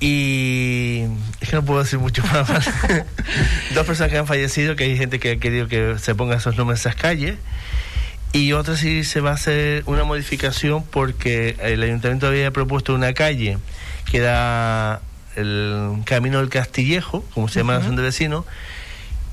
Y 0.00 1.04
es 1.40 1.48
que 1.48 1.56
no 1.56 1.64
puedo 1.64 1.82
decir 1.82 1.98
mucho 1.98 2.22
más. 2.24 2.48
dos 3.74 3.86
personas 3.86 4.12
que 4.12 4.18
han 4.18 4.26
fallecido, 4.26 4.76
que 4.76 4.84
hay 4.84 4.96
gente 4.96 5.18
que 5.18 5.32
ha 5.32 5.36
querido 5.38 5.68
que 5.68 5.96
se 5.98 6.14
pongan 6.14 6.38
esos 6.38 6.56
nombres 6.56 6.84
en 6.84 6.90
esas 6.90 7.00
calles. 7.00 7.36
Y 8.32 8.52
otra 8.52 8.76
sí 8.76 9.04
se 9.04 9.20
va 9.20 9.30
a 9.30 9.34
hacer 9.34 9.82
una 9.86 10.04
modificación 10.04 10.84
porque 10.84 11.56
el 11.60 11.82
ayuntamiento 11.82 12.26
había 12.26 12.50
propuesto 12.50 12.94
una 12.94 13.14
calle 13.14 13.58
que 14.10 14.18
era 14.18 15.00
el 15.36 16.02
Camino 16.04 16.38
del 16.38 16.48
Castillejo, 16.48 17.24
como 17.34 17.48
se 17.48 17.60
llama 17.60 17.74
la 17.74 17.82
zona 17.82 17.96
de 17.96 18.02
vecinos, 18.02 18.44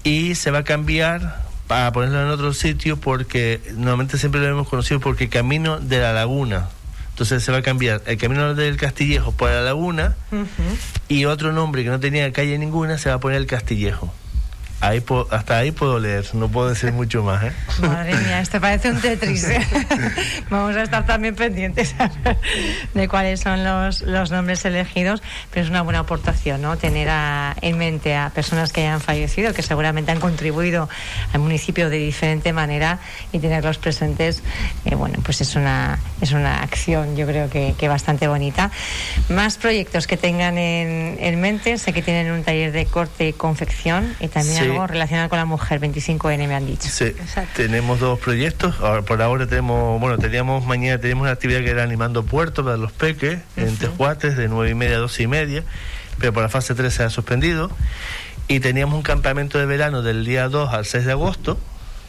y 0.03 0.35
se 0.35 0.51
va 0.51 0.59
a 0.59 0.63
cambiar 0.63 1.43
para 1.67 1.91
ponerlo 1.91 2.21
en 2.21 2.27
otro 2.29 2.53
sitio 2.53 2.97
porque 2.97 3.59
normalmente 3.73 4.17
siempre 4.17 4.41
lo 4.41 4.47
hemos 4.47 4.67
conocido 4.67 4.99
porque 4.99 5.29
Camino 5.29 5.79
de 5.79 5.99
la 5.99 6.13
Laguna. 6.13 6.69
Entonces 7.09 7.43
se 7.43 7.51
va 7.51 7.59
a 7.59 7.61
cambiar 7.61 8.01
el 8.05 8.17
Camino 8.17 8.53
del 8.55 8.77
Castillejo 8.77 9.31
por 9.31 9.49
la 9.49 9.61
Laguna 9.61 10.15
y 11.07 11.25
otro 11.25 11.53
nombre 11.53 11.83
que 11.83 11.89
no 11.89 11.99
tenía 11.99 12.31
calle 12.33 12.57
ninguna 12.57 12.97
se 12.97 13.09
va 13.09 13.15
a 13.15 13.19
poner 13.19 13.37
el 13.37 13.47
Castillejo 13.47 14.13
hasta 14.81 15.57
ahí 15.57 15.71
puedo 15.71 15.99
leer, 15.99 16.25
no 16.33 16.49
puedo 16.49 16.69
decir 16.69 16.91
mucho 16.91 17.23
más. 17.23 17.43
¿eh? 17.43 17.51
Madre 17.79 18.15
mía, 18.15 18.41
este 18.41 18.59
parece 18.59 18.91
un 18.91 19.01
Tetris. 19.01 19.43
¿eh? 19.49 19.61
Vamos 20.49 20.75
a 20.75 20.83
estar 20.83 21.05
también 21.05 21.35
pendientes 21.35 21.95
de 22.93 23.07
cuáles 23.07 23.39
son 23.39 23.63
los, 23.63 24.01
los, 24.01 24.31
nombres 24.31 24.63
elegidos, 24.65 25.23
pero 25.51 25.63
es 25.63 25.69
una 25.69 25.81
buena 25.81 25.99
aportación, 25.99 26.61
¿no? 26.61 26.77
Tener 26.77 27.09
en 27.61 27.77
mente 27.77 28.15
a 28.15 28.29
personas 28.29 28.71
que 28.71 28.81
hayan 28.81 29.01
fallecido, 29.01 29.53
que 29.53 29.61
seguramente 29.61 30.11
han 30.11 30.19
contribuido 30.19 30.89
al 31.33 31.39
municipio 31.39 31.89
de 31.89 31.97
diferente 31.97 32.53
manera 32.53 32.99
y 33.31 33.39
tenerlos 33.39 33.77
presentes, 33.77 34.43
eh, 34.85 34.95
bueno, 34.95 35.19
pues 35.23 35.41
es 35.41 35.55
una, 35.55 35.99
es 36.21 36.31
una 36.31 36.61
acción, 36.61 37.15
yo 37.15 37.25
creo 37.25 37.49
que, 37.49 37.75
que 37.77 37.87
bastante 37.87 38.27
bonita. 38.27 38.71
Más 39.29 39.57
proyectos 39.57 40.07
que 40.07 40.17
tengan 40.17 40.57
en, 40.57 41.17
en 41.19 41.41
mente, 41.41 41.77
sé 41.77 41.93
que 41.93 42.01
tienen 42.01 42.31
un 42.31 42.43
taller 42.43 42.71
de 42.71 42.85
corte 42.85 43.29
y 43.29 43.33
confección 43.33 44.15
y 44.19 44.27
también 44.27 44.64
algo 44.71 44.87
relacionado 44.87 45.29
con 45.29 45.39
la 45.39 45.45
mujer, 45.45 45.79
25N 45.79 46.47
me 46.47 46.55
han 46.55 46.65
dicho. 46.65 46.89
Sí, 46.89 47.13
tenemos 47.55 47.99
dos 47.99 48.19
proyectos. 48.19 48.75
Ahora, 48.79 49.01
por 49.01 49.21
ahora 49.21 49.47
tenemos, 49.47 49.99
bueno, 49.99 50.17
teníamos 50.17 50.65
mañana 50.65 50.99
teníamos 50.99 51.23
una 51.23 51.31
actividad 51.31 51.61
que 51.61 51.69
era 51.69 51.83
animando 51.83 52.23
puertos 52.23 52.65
para 52.65 52.77
los 52.77 52.91
peques 52.91 53.39
en 53.55 53.77
Tejuates 53.77 54.37
de 54.37 54.47
9 54.47 54.71
y 54.71 54.75
media 54.75 54.97
a 54.97 54.99
12 54.99 55.23
y 55.23 55.27
media, 55.27 55.63
pero 56.19 56.33
por 56.33 56.43
la 56.43 56.49
fase 56.49 56.75
3 56.75 56.93
se 56.93 57.03
ha 57.03 57.09
suspendido. 57.09 57.71
Y 58.47 58.59
teníamos 58.59 58.95
un 58.95 59.03
campamento 59.03 59.57
de 59.57 59.65
verano 59.65 60.01
del 60.01 60.25
día 60.25 60.49
2 60.49 60.73
al 60.73 60.85
6 60.85 61.05
de 61.05 61.11
agosto, 61.11 61.59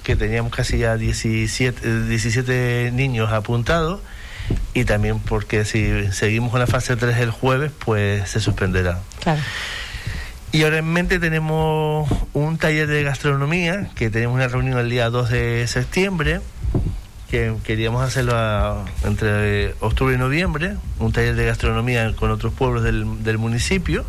que 0.02 0.16
teníamos 0.16 0.52
casi 0.52 0.78
ya 0.78 0.96
17, 0.96 2.04
17 2.06 2.90
niños 2.92 3.32
apuntados 3.32 4.00
y 4.74 4.84
también 4.84 5.18
porque 5.18 5.64
si 5.64 6.12
seguimos 6.12 6.50
con 6.50 6.60
la 6.60 6.66
fase 6.66 6.96
3 6.96 7.16
el 7.18 7.30
jueves, 7.30 7.72
pues 7.84 8.28
se 8.28 8.40
suspenderá. 8.40 9.00
Claro. 9.20 9.40
Y 10.56 10.62
ahora 10.62 10.78
en 10.78 10.90
mente 10.90 11.18
tenemos 11.18 12.10
un 12.32 12.56
taller 12.56 12.88
de 12.88 13.02
gastronomía, 13.02 13.90
que 13.94 14.08
tenemos 14.08 14.36
una 14.36 14.48
reunión 14.48 14.78
el 14.78 14.88
día 14.88 15.10
2 15.10 15.28
de 15.28 15.66
septiembre, 15.66 16.40
que 17.28 17.52
queríamos 17.62 18.02
hacerlo 18.02 18.82
entre 19.04 19.74
octubre 19.80 20.14
y 20.14 20.18
noviembre, 20.18 20.76
un 20.98 21.12
taller 21.12 21.34
de 21.34 21.44
gastronomía 21.44 22.10
con 22.16 22.30
otros 22.30 22.54
pueblos 22.54 22.82
del, 22.84 23.22
del 23.22 23.36
municipio. 23.36 24.06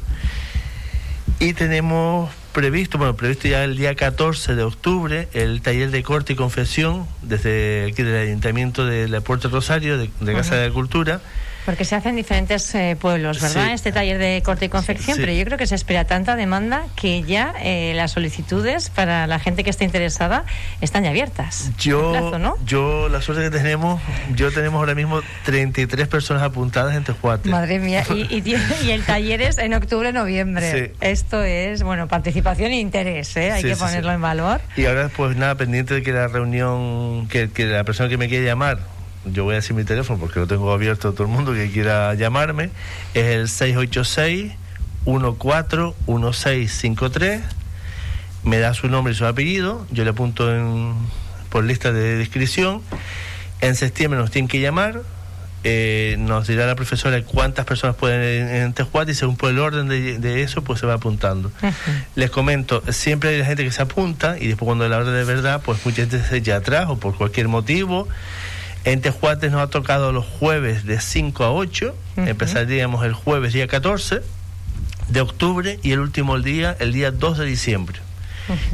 Y 1.42 1.52
tenemos 1.52 2.32
previsto, 2.54 2.98
bueno, 2.98 3.18
previsto 3.18 3.50
ya 3.50 3.66
el 3.66 3.76
día 3.76 3.94
14 3.94 4.56
de 4.56 4.64
octubre, 4.64 5.28
el 5.34 5.62
taller 5.62 5.92
de 5.92 6.02
corte 6.02 6.32
y 6.32 6.36
confesión 6.38 7.08
desde 7.24 7.90
aquí 7.92 8.04
del 8.04 8.16
Ayuntamiento 8.16 8.86
de 8.86 9.10
la 9.10 9.20
Puerto 9.20 9.50
Rosario, 9.50 9.98
de, 9.98 10.10
Casa 10.34 10.56
de 10.56 10.70
la 10.70 10.74
Cultura 10.74 11.20
porque 11.68 11.84
se 11.84 11.96
hace 11.96 12.08
en 12.08 12.16
diferentes 12.16 12.74
eh, 12.76 12.96
pueblos, 12.98 13.42
¿verdad? 13.42 13.74
Este 13.74 13.92
taller 13.92 14.18
de 14.20 14.42
corte 14.42 14.64
y 14.64 14.70
confección, 14.70 15.18
pero 15.20 15.34
yo 15.34 15.44
creo 15.44 15.58
que 15.58 15.68
se 15.68 15.76
espera 15.76 16.06
tanta 16.06 16.38
demanda 16.38 16.86
que 16.96 17.24
ya 17.24 17.54
eh, 17.62 17.92
las 17.94 18.12
solicitudes 18.12 18.90
para 18.90 19.28
la 19.28 19.38
gente 19.38 19.66
que 19.66 19.70
esté 19.70 19.84
interesada 19.84 20.46
están 20.80 21.04
ya 21.04 21.10
abiertas. 21.10 21.70
Yo, 21.78 22.32
yo 22.66 23.10
la 23.10 23.22
suerte 23.22 23.44
que 23.44 23.50
tenemos, 23.50 24.02
yo 24.34 24.50
tenemos 24.54 24.80
ahora 24.80 24.96
mismo 24.96 25.20
33 25.44 26.08
personas 26.08 26.42
apuntadas 26.42 26.96
en 26.96 27.04
Tejuate. 27.04 27.50
Madre 27.50 27.80
mía, 27.80 28.06
y, 28.12 28.34
y, 28.34 28.90
el 28.92 29.04
taller 29.04 29.42
es 29.42 29.58
en 29.58 29.74
octubre, 29.74 30.14
noviembre. 30.14 30.94
Esto 31.02 31.44
es, 31.44 31.84
bueno, 31.84 32.08
participación 32.08 32.72
e 32.72 32.80
interés, 32.80 33.36
¿eh? 33.36 33.52
Hay 33.52 33.64
que 33.64 33.76
ponerlo 33.76 34.14
en 34.14 34.22
valor. 34.22 34.62
Y 34.78 34.86
ahora, 34.86 35.10
pues 35.14 35.36
nada, 35.36 35.56
pendiente 35.56 35.96
de 35.96 36.02
que 36.02 36.14
la 36.14 36.30
reunión, 36.30 37.28
que, 37.28 37.50
que 37.50 37.66
la 37.66 37.84
persona 37.84 38.08
que 38.08 38.18
me 38.18 38.30
quiere 38.30 38.46
llamar 38.46 38.80
yo 39.34 39.44
voy 39.44 39.54
a 39.54 39.56
decir 39.58 39.76
mi 39.76 39.84
teléfono 39.84 40.20
porque 40.20 40.40
lo 40.40 40.48
tengo 40.48 40.72
abierto 40.72 41.10
a 41.10 41.12
todo 41.12 41.24
el 41.24 41.30
mundo 41.30 41.54
que 41.54 41.70
quiera 41.72 42.14
llamarme, 42.14 42.70
es 43.14 43.26
el 43.26 43.50
686 43.50 44.54
141653 45.06 47.58
me 48.44 48.60
da 48.60 48.74
su 48.74 48.88
nombre 48.88 49.14
y 49.14 49.16
su 49.16 49.26
apellido, 49.26 49.86
yo 49.92 50.04
le 50.04 50.12
apunto 50.12 50.54
en, 50.54 50.94
por 51.50 51.64
lista 51.64 51.92
de 51.92 52.18
descripción, 52.18 52.82
en 53.62 53.76
septiembre 53.76 54.20
nos 54.20 54.32
tienen 54.32 54.48
que 54.48 54.60
llamar, 54.60 55.02
eh, 55.64 56.16
nos 56.20 56.48
dirá 56.48 56.66
la 56.66 56.76
profesora 56.76 57.22
cuántas 57.24 57.66
personas 57.66 57.96
pueden 57.96 58.22
en, 58.22 58.56
en 58.56 58.74
Tejuate 58.74 59.12
y 59.12 59.16
según 59.16 59.36
por 59.36 59.50
el 59.50 59.60
orden 59.60 59.90
de, 59.90 60.44
eso 60.44 60.64
pues 60.64 60.80
se 60.80 60.86
va 60.86 60.94
apuntando. 60.94 61.52
Les 62.16 62.30
comento, 62.30 62.84
siempre 62.92 63.32
hay 63.32 63.40
la 63.40 63.46
gente 63.46 63.64
que 63.64 63.72
se 63.72 63.82
apunta 63.82 64.38
y 64.40 64.48
después 64.48 64.66
cuando 64.66 64.88
la 64.88 64.98
hora 64.98 65.12
de 65.12 65.24
verdad 65.24 65.62
pues 65.64 65.84
mucha 65.86 66.04
gente 66.04 66.24
se 66.24 66.38
echa 66.38 66.58
atrás 66.58 66.86
o 66.90 66.98
por 66.98 67.16
cualquier 67.16 67.48
motivo 67.48 68.08
en 68.92 69.02
Tejuates 69.02 69.52
nos 69.52 69.62
ha 69.62 69.68
tocado 69.68 70.14
los 70.14 70.26
jueves 70.26 70.86
de 70.86 71.02
5 71.02 71.44
a 71.44 71.52
8, 71.52 71.94
empezaríamos 72.16 73.06
el 73.06 73.12
jueves 73.12 73.52
día 73.52 73.68
14 73.68 74.22
de 75.10 75.22
octubre 75.22 75.78
y 75.84 75.92
el 75.92 76.00
último 76.00 76.40
día, 76.40 76.74
el 76.80 76.94
día 76.94 77.12
2 77.12 77.38
de 77.38 77.46
diciembre. 77.46 78.00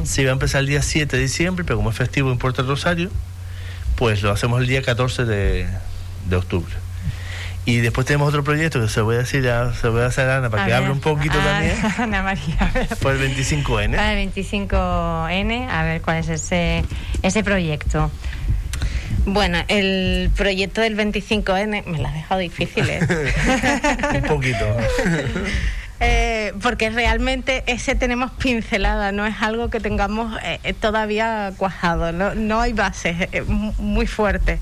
Se 0.04 0.22
iba 0.22 0.30
a 0.30 0.34
empezar 0.34 0.62
el 0.62 0.68
día 0.68 0.84
7 0.84 1.18
de 1.18 1.24
diciembre, 1.24 1.66
pero 1.66 1.78
como 1.78 1.90
es 1.90 1.96
festivo 1.96 2.32
en 2.32 2.38
Puerto 2.38 2.62
Rosario, 2.62 3.10
pues 3.96 4.22
lo 4.22 4.32
hacemos 4.32 4.62
el 4.62 4.68
día 4.68 4.84
14 4.84 5.26
de, 5.26 5.68
octubre. 6.36 6.72
Y 7.66 7.78
después 7.78 8.06
tenemos 8.06 8.28
otro 8.28 8.44
proyecto 8.44 8.80
que 8.80 8.90
se 8.90 9.02
voy 9.02 9.16
a 9.16 9.20
decir, 9.20 9.50
se 9.82 9.88
voy 9.88 10.02
a 10.02 10.06
hacer 10.06 10.30
a 10.30 10.38
Ana 10.38 10.52
para 10.52 10.68
que 10.68 10.74
hable 10.76 10.92
un 10.92 11.00
poquito 11.00 11.40
también. 11.40 11.76
Ana 11.98 12.22
María. 12.22 12.72
Por 13.02 13.16
el 13.16 13.36
25N. 13.36 13.96
Para 13.96 14.14
el 14.14 14.32
25N, 14.32 15.70
a 15.72 15.84
ver 15.84 16.02
cuál 16.04 16.18
es 16.18 16.30
ese, 16.30 16.84
ese 17.24 17.44
proyecto. 17.44 18.12
Bueno, 19.26 19.60
el 19.70 20.30
proyecto 20.36 20.82
del 20.82 20.98
25N 20.98 21.86
me 21.86 21.98
lo 21.98 22.08
ha 22.08 22.12
dejado 22.12 22.42
difícil, 22.42 22.90
¿eh? 22.90 23.00
Un 24.16 24.22
poquito. 24.24 24.66
Eh, 26.06 26.52
porque 26.62 26.90
realmente 26.90 27.64
ese 27.66 27.96
tenemos 27.96 28.30
pincelada, 28.32 29.14
no 29.14 29.26
es 29.26 29.36
algo 29.40 29.70
que 29.70 29.80
tengamos 29.80 30.38
eh, 30.44 30.74
todavía 30.74 31.54
cuajado, 31.56 32.12
no, 32.12 32.36
no 32.36 32.60
hay 32.60 32.74
bases 32.74 33.30
muy 33.78 34.06
fuertes. 34.06 34.60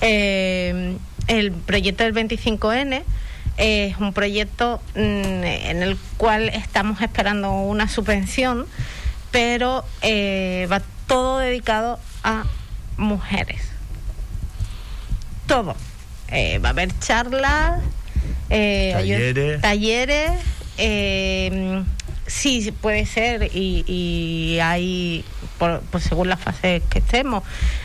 el 0.00 1.52
proyecto 1.66 2.04
del 2.04 2.14
25N 2.14 3.02
es 3.58 3.98
un 3.98 4.14
proyecto 4.14 4.80
mm, 4.94 4.98
en 5.44 5.82
el 5.82 5.98
cual 6.16 6.48
estamos 6.48 7.02
esperando 7.02 7.52
una 7.52 7.86
subvención, 7.86 8.64
pero 9.30 9.84
va 10.02 10.80
todo 11.06 11.40
dedicado 11.40 12.00
a 12.24 12.44
mujeres. 12.96 13.77
Todo. 15.48 15.74
va 16.30 16.68
a 16.68 16.70
haber 16.70 16.96
charlas, 17.00 17.82
eh, 18.50 18.92
talleres. 18.94 19.60
talleres 19.60 20.32
eh, 20.78 21.82
sí, 22.28 22.72
puede 22.80 23.04
ser 23.04 23.50
y, 23.52 24.58
hay, 24.62 25.24
por, 25.58 25.82
según 26.00 26.28
las 26.28 26.40
fases 26.40 26.82
que 26.88 27.00
estemos, 27.00 27.42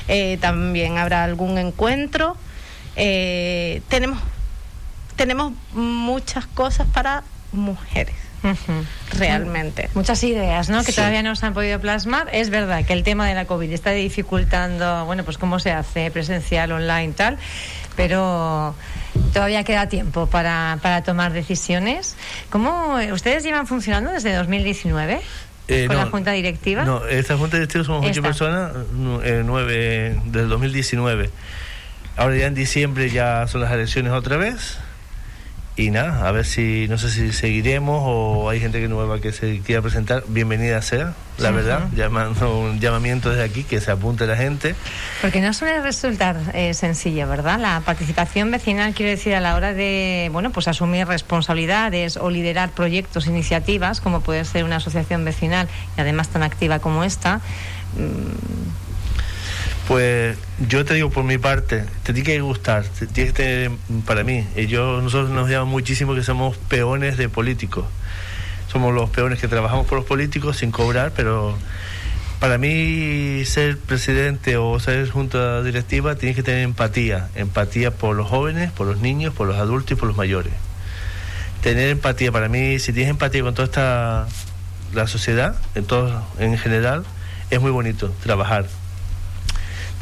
eh, 0.07 0.37
también 0.39 0.99
habrá 0.99 1.23
algún 1.23 1.57
encuentro. 1.57 2.37
Eh, 2.95 3.81
tenemos, 3.89 4.19
tenemos 5.15 5.53
muchas 5.73 6.45
cosas 6.45 6.87
para 6.93 7.23
mujeres. 7.51 8.15
Realmente. 9.17 9.89
Muchas 9.93 10.23
ideas, 10.23 10.69
¿no? 10.69 10.83
Que 10.83 10.91
todavía 10.91 11.23
no 11.23 11.35
se 11.35 11.45
han 11.45 11.53
podido 11.53 11.79
plasmar. 11.79 12.29
Es 12.33 12.49
verdad 12.49 12.85
que 12.85 12.93
el 12.93 13.03
tema 13.03 13.27
de 13.27 13.35
la 13.35 13.45
COVID 13.45 13.71
está 13.71 13.91
dificultando, 13.91 15.05
bueno, 15.05 15.23
pues 15.23 15.37
cómo 15.37 15.59
se 15.59 15.71
hace 15.71 16.11
presencial, 16.11 16.71
online, 16.71 17.13
tal, 17.13 17.37
pero 17.95 18.75
todavía 19.33 19.63
queda 19.63 19.87
tiempo 19.87 20.27
para, 20.27 20.79
para 20.81 21.03
tomar 21.03 21.33
decisiones. 21.33 22.15
¿Cómo 22.49 22.97
ustedes 23.13 23.43
llevan 23.43 23.67
funcionando 23.67 24.11
desde 24.11 24.33
2019? 24.33 25.21
Eh, 25.69 25.85
¿Con 25.87 25.95
la 25.95 26.07
junta 26.07 26.31
directiva? 26.31 26.83
No, 26.83 27.05
esta 27.05 27.37
junta 27.37 27.57
directiva 27.57 27.85
somos 27.85 28.05
ocho 28.05 28.21
personas, 28.21 28.73
eh, 29.23 29.43
nueve 29.45 30.19
del 30.25 30.49
2019. 30.49 31.29
Ahora 32.17 32.35
ya 32.35 32.47
en 32.47 32.53
diciembre 32.53 33.09
ya 33.09 33.47
son 33.47 33.61
las 33.61 33.71
elecciones 33.71 34.11
otra 34.11 34.37
vez 34.37 34.77
y 35.75 35.89
nada, 35.89 36.27
a 36.27 36.31
ver 36.31 36.45
si, 36.45 36.87
no 36.87 36.99
sé 36.99 37.09
si 37.09 37.33
seguiremos 37.33 38.03
o 38.05 38.47
hay 38.47 38.59
gente 38.59 38.79
que 38.79 38.87
nueva 38.87 39.19
que 39.19 39.31
se 39.31 39.59
quiera 39.61 39.81
presentar, 39.81 40.23
bienvenida 40.27 40.79
sea, 40.83 41.15
la 41.39 41.49
verdad, 41.49 41.89
llamando 41.95 42.59
un 42.59 42.79
llamamiento 42.79 43.31
desde 43.31 43.43
aquí, 43.43 43.63
que 43.63 43.81
se 43.81 43.89
apunte 43.89 44.27
la 44.27 44.37
gente. 44.37 44.75
Porque 45.21 45.41
no 45.41 45.51
suele 45.51 45.81
resultar 45.81 46.37
eh, 46.53 46.75
sencillo, 46.75 47.27
¿verdad? 47.27 47.59
La 47.59 47.81
participación 47.81 48.51
vecinal, 48.51 48.93
quiero 48.93 49.09
decir, 49.09 49.33
a 49.33 49.39
la 49.39 49.55
hora 49.55 49.73
de, 49.73 50.29
bueno, 50.31 50.51
pues 50.51 50.67
asumir 50.67 51.07
responsabilidades 51.07 52.17
o 52.17 52.29
liderar 52.29 52.69
proyectos, 52.69 53.25
iniciativas, 53.25 53.99
como 53.99 54.21
puede 54.21 54.45
ser 54.45 54.65
una 54.65 54.75
asociación 54.75 55.25
vecinal 55.25 55.67
y 55.97 56.01
además 56.01 56.29
tan 56.29 56.43
activa 56.43 56.77
como 56.77 57.03
esta, 57.03 57.37
mm, 57.97 58.82
pues 59.87 60.37
yo 60.67 60.85
te 60.85 60.93
digo 60.93 61.09
por 61.09 61.23
mi 61.23 61.37
parte, 61.37 61.85
te 62.03 62.13
tiene 62.13 62.23
que 62.23 62.41
gustar, 62.41 62.85
tiene 63.13 63.31
que 63.31 63.33
tener, 63.33 63.71
para 64.05 64.23
mí, 64.23 64.45
yo, 64.67 65.01
nosotros 65.01 65.29
nos 65.29 65.49
llaman 65.49 65.67
muchísimo 65.67 66.15
que 66.15 66.23
somos 66.23 66.57
peones 66.57 67.17
de 67.17 67.27
políticos. 67.27 67.85
Somos 68.71 68.93
los 68.93 69.09
peones 69.09 69.39
que 69.39 69.47
trabajamos 69.47 69.85
por 69.85 69.97
los 69.97 70.07
políticos 70.07 70.57
sin 70.57 70.71
cobrar, 70.71 71.11
pero 71.15 71.55
para 72.39 72.57
mí 72.57 73.43
ser 73.45 73.77
presidente 73.77 74.57
o 74.57 74.79
ser 74.79 75.09
junta 75.09 75.61
directiva 75.63 76.15
tienes 76.15 76.35
que 76.35 76.43
tener 76.43 76.63
empatía, 76.63 77.29
empatía 77.35 77.91
por 77.91 78.15
los 78.15 78.27
jóvenes, 78.27 78.71
por 78.71 78.87
los 78.87 78.99
niños, 78.99 79.33
por 79.33 79.47
los 79.47 79.57
adultos 79.57 79.91
y 79.91 79.95
por 79.95 80.07
los 80.07 80.17
mayores. 80.17 80.53
Tener 81.61 81.89
empatía, 81.89 82.31
para 82.31 82.49
mí, 82.49 82.79
si 82.79 82.93
tienes 82.93 83.11
empatía 83.11 83.43
con 83.43 83.53
toda 83.53 83.65
esta 83.65 84.27
la 84.93 85.07
sociedad, 85.07 85.55
en 85.75 85.85
todo, 85.85 86.23
en 86.39 86.57
general, 86.57 87.03
es 87.49 87.61
muy 87.61 87.71
bonito 87.71 88.13
trabajar 88.21 88.65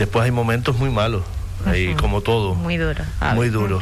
Después 0.01 0.25
hay 0.25 0.31
momentos 0.31 0.79
muy 0.79 0.89
malos. 0.89 1.21
Ahí, 1.63 1.93
como 1.93 2.21
todo. 2.21 2.55
Muy 2.55 2.75
duro. 2.75 3.03
Muy 3.35 3.49
duro. 3.49 3.79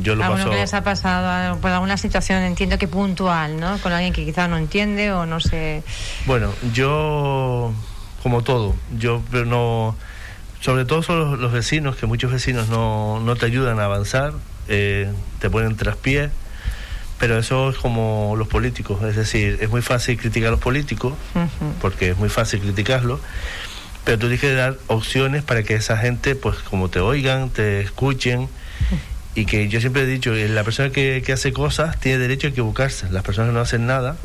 Yo 0.00 0.14
lo 0.14 0.20
paso... 0.20 0.48
que 0.48 0.54
les 0.54 0.72
ha 0.74 0.84
pasado 0.84 1.58
por 1.58 1.72
alguna 1.72 1.96
situación, 1.96 2.44
entiendo 2.44 2.78
que 2.78 2.86
puntual, 2.86 3.58
¿no? 3.58 3.76
Con 3.78 3.92
alguien 3.92 4.12
que 4.12 4.24
quizás 4.24 4.48
no 4.48 4.58
entiende 4.58 5.10
o 5.10 5.26
no 5.26 5.40
sé. 5.40 5.82
Bueno, 6.24 6.52
yo, 6.72 7.72
como 8.22 8.42
todo, 8.42 8.76
yo 8.96 9.22
pero 9.32 9.44
no. 9.44 9.96
Sobre 10.60 10.84
todo 10.84 11.02
son 11.02 11.40
los, 11.40 11.50
vecinos, 11.50 11.96
que 11.96 12.06
muchos 12.06 12.30
vecinos 12.30 12.68
no, 12.68 13.18
no 13.18 13.34
te 13.34 13.46
ayudan 13.46 13.80
a 13.80 13.86
avanzar, 13.86 14.34
eh, 14.68 15.12
te 15.40 15.50
ponen 15.50 15.74
traspiés, 15.74 16.30
pero 17.18 17.38
eso 17.38 17.70
es 17.70 17.76
como 17.76 18.34
los 18.38 18.46
políticos, 18.46 19.02
es 19.02 19.16
decir, 19.16 19.58
es 19.60 19.68
muy 19.68 19.82
fácil 19.82 20.16
criticar 20.16 20.48
a 20.48 20.50
los 20.52 20.60
políticos, 20.60 21.14
porque 21.80 22.10
es 22.10 22.18
muy 22.18 22.28
fácil 22.28 22.60
criticarlos, 22.60 23.18
pero 24.06 24.18
tú 24.18 24.28
tienes 24.28 24.40
que 24.40 24.54
dar 24.54 24.76
opciones 24.86 25.42
para 25.42 25.64
que 25.64 25.74
esa 25.74 25.96
gente, 25.96 26.36
pues 26.36 26.58
como 26.58 26.88
te 26.88 27.00
oigan, 27.00 27.50
te 27.50 27.80
escuchen. 27.80 28.48
Y 29.34 29.46
que 29.46 29.68
yo 29.68 29.80
siempre 29.80 30.02
he 30.02 30.06
dicho, 30.06 30.32
la 30.32 30.62
persona 30.62 30.90
que, 30.90 31.24
que 31.26 31.32
hace 31.32 31.52
cosas 31.52 31.98
tiene 31.98 32.18
derecho 32.18 32.46
a 32.46 32.50
equivocarse. 32.50 33.10
Las 33.10 33.24
personas 33.24 33.50
que 33.50 33.54
no 33.54 33.60
hacen 33.60 33.84
nada, 33.84 34.16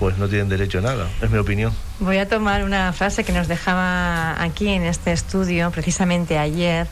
pues 0.00 0.18
no 0.18 0.28
tienen 0.28 0.48
derecho 0.48 0.78
a 0.78 0.80
nada, 0.80 1.08
es 1.22 1.30
mi 1.30 1.38
opinión. 1.38 1.72
Voy 2.00 2.18
a 2.18 2.28
tomar 2.28 2.64
una 2.64 2.92
frase 2.92 3.22
que 3.22 3.30
nos 3.30 3.46
dejaba 3.46 4.42
aquí 4.42 4.68
en 4.68 4.82
este 4.82 5.12
estudio, 5.12 5.70
precisamente 5.70 6.38
ayer, 6.38 6.88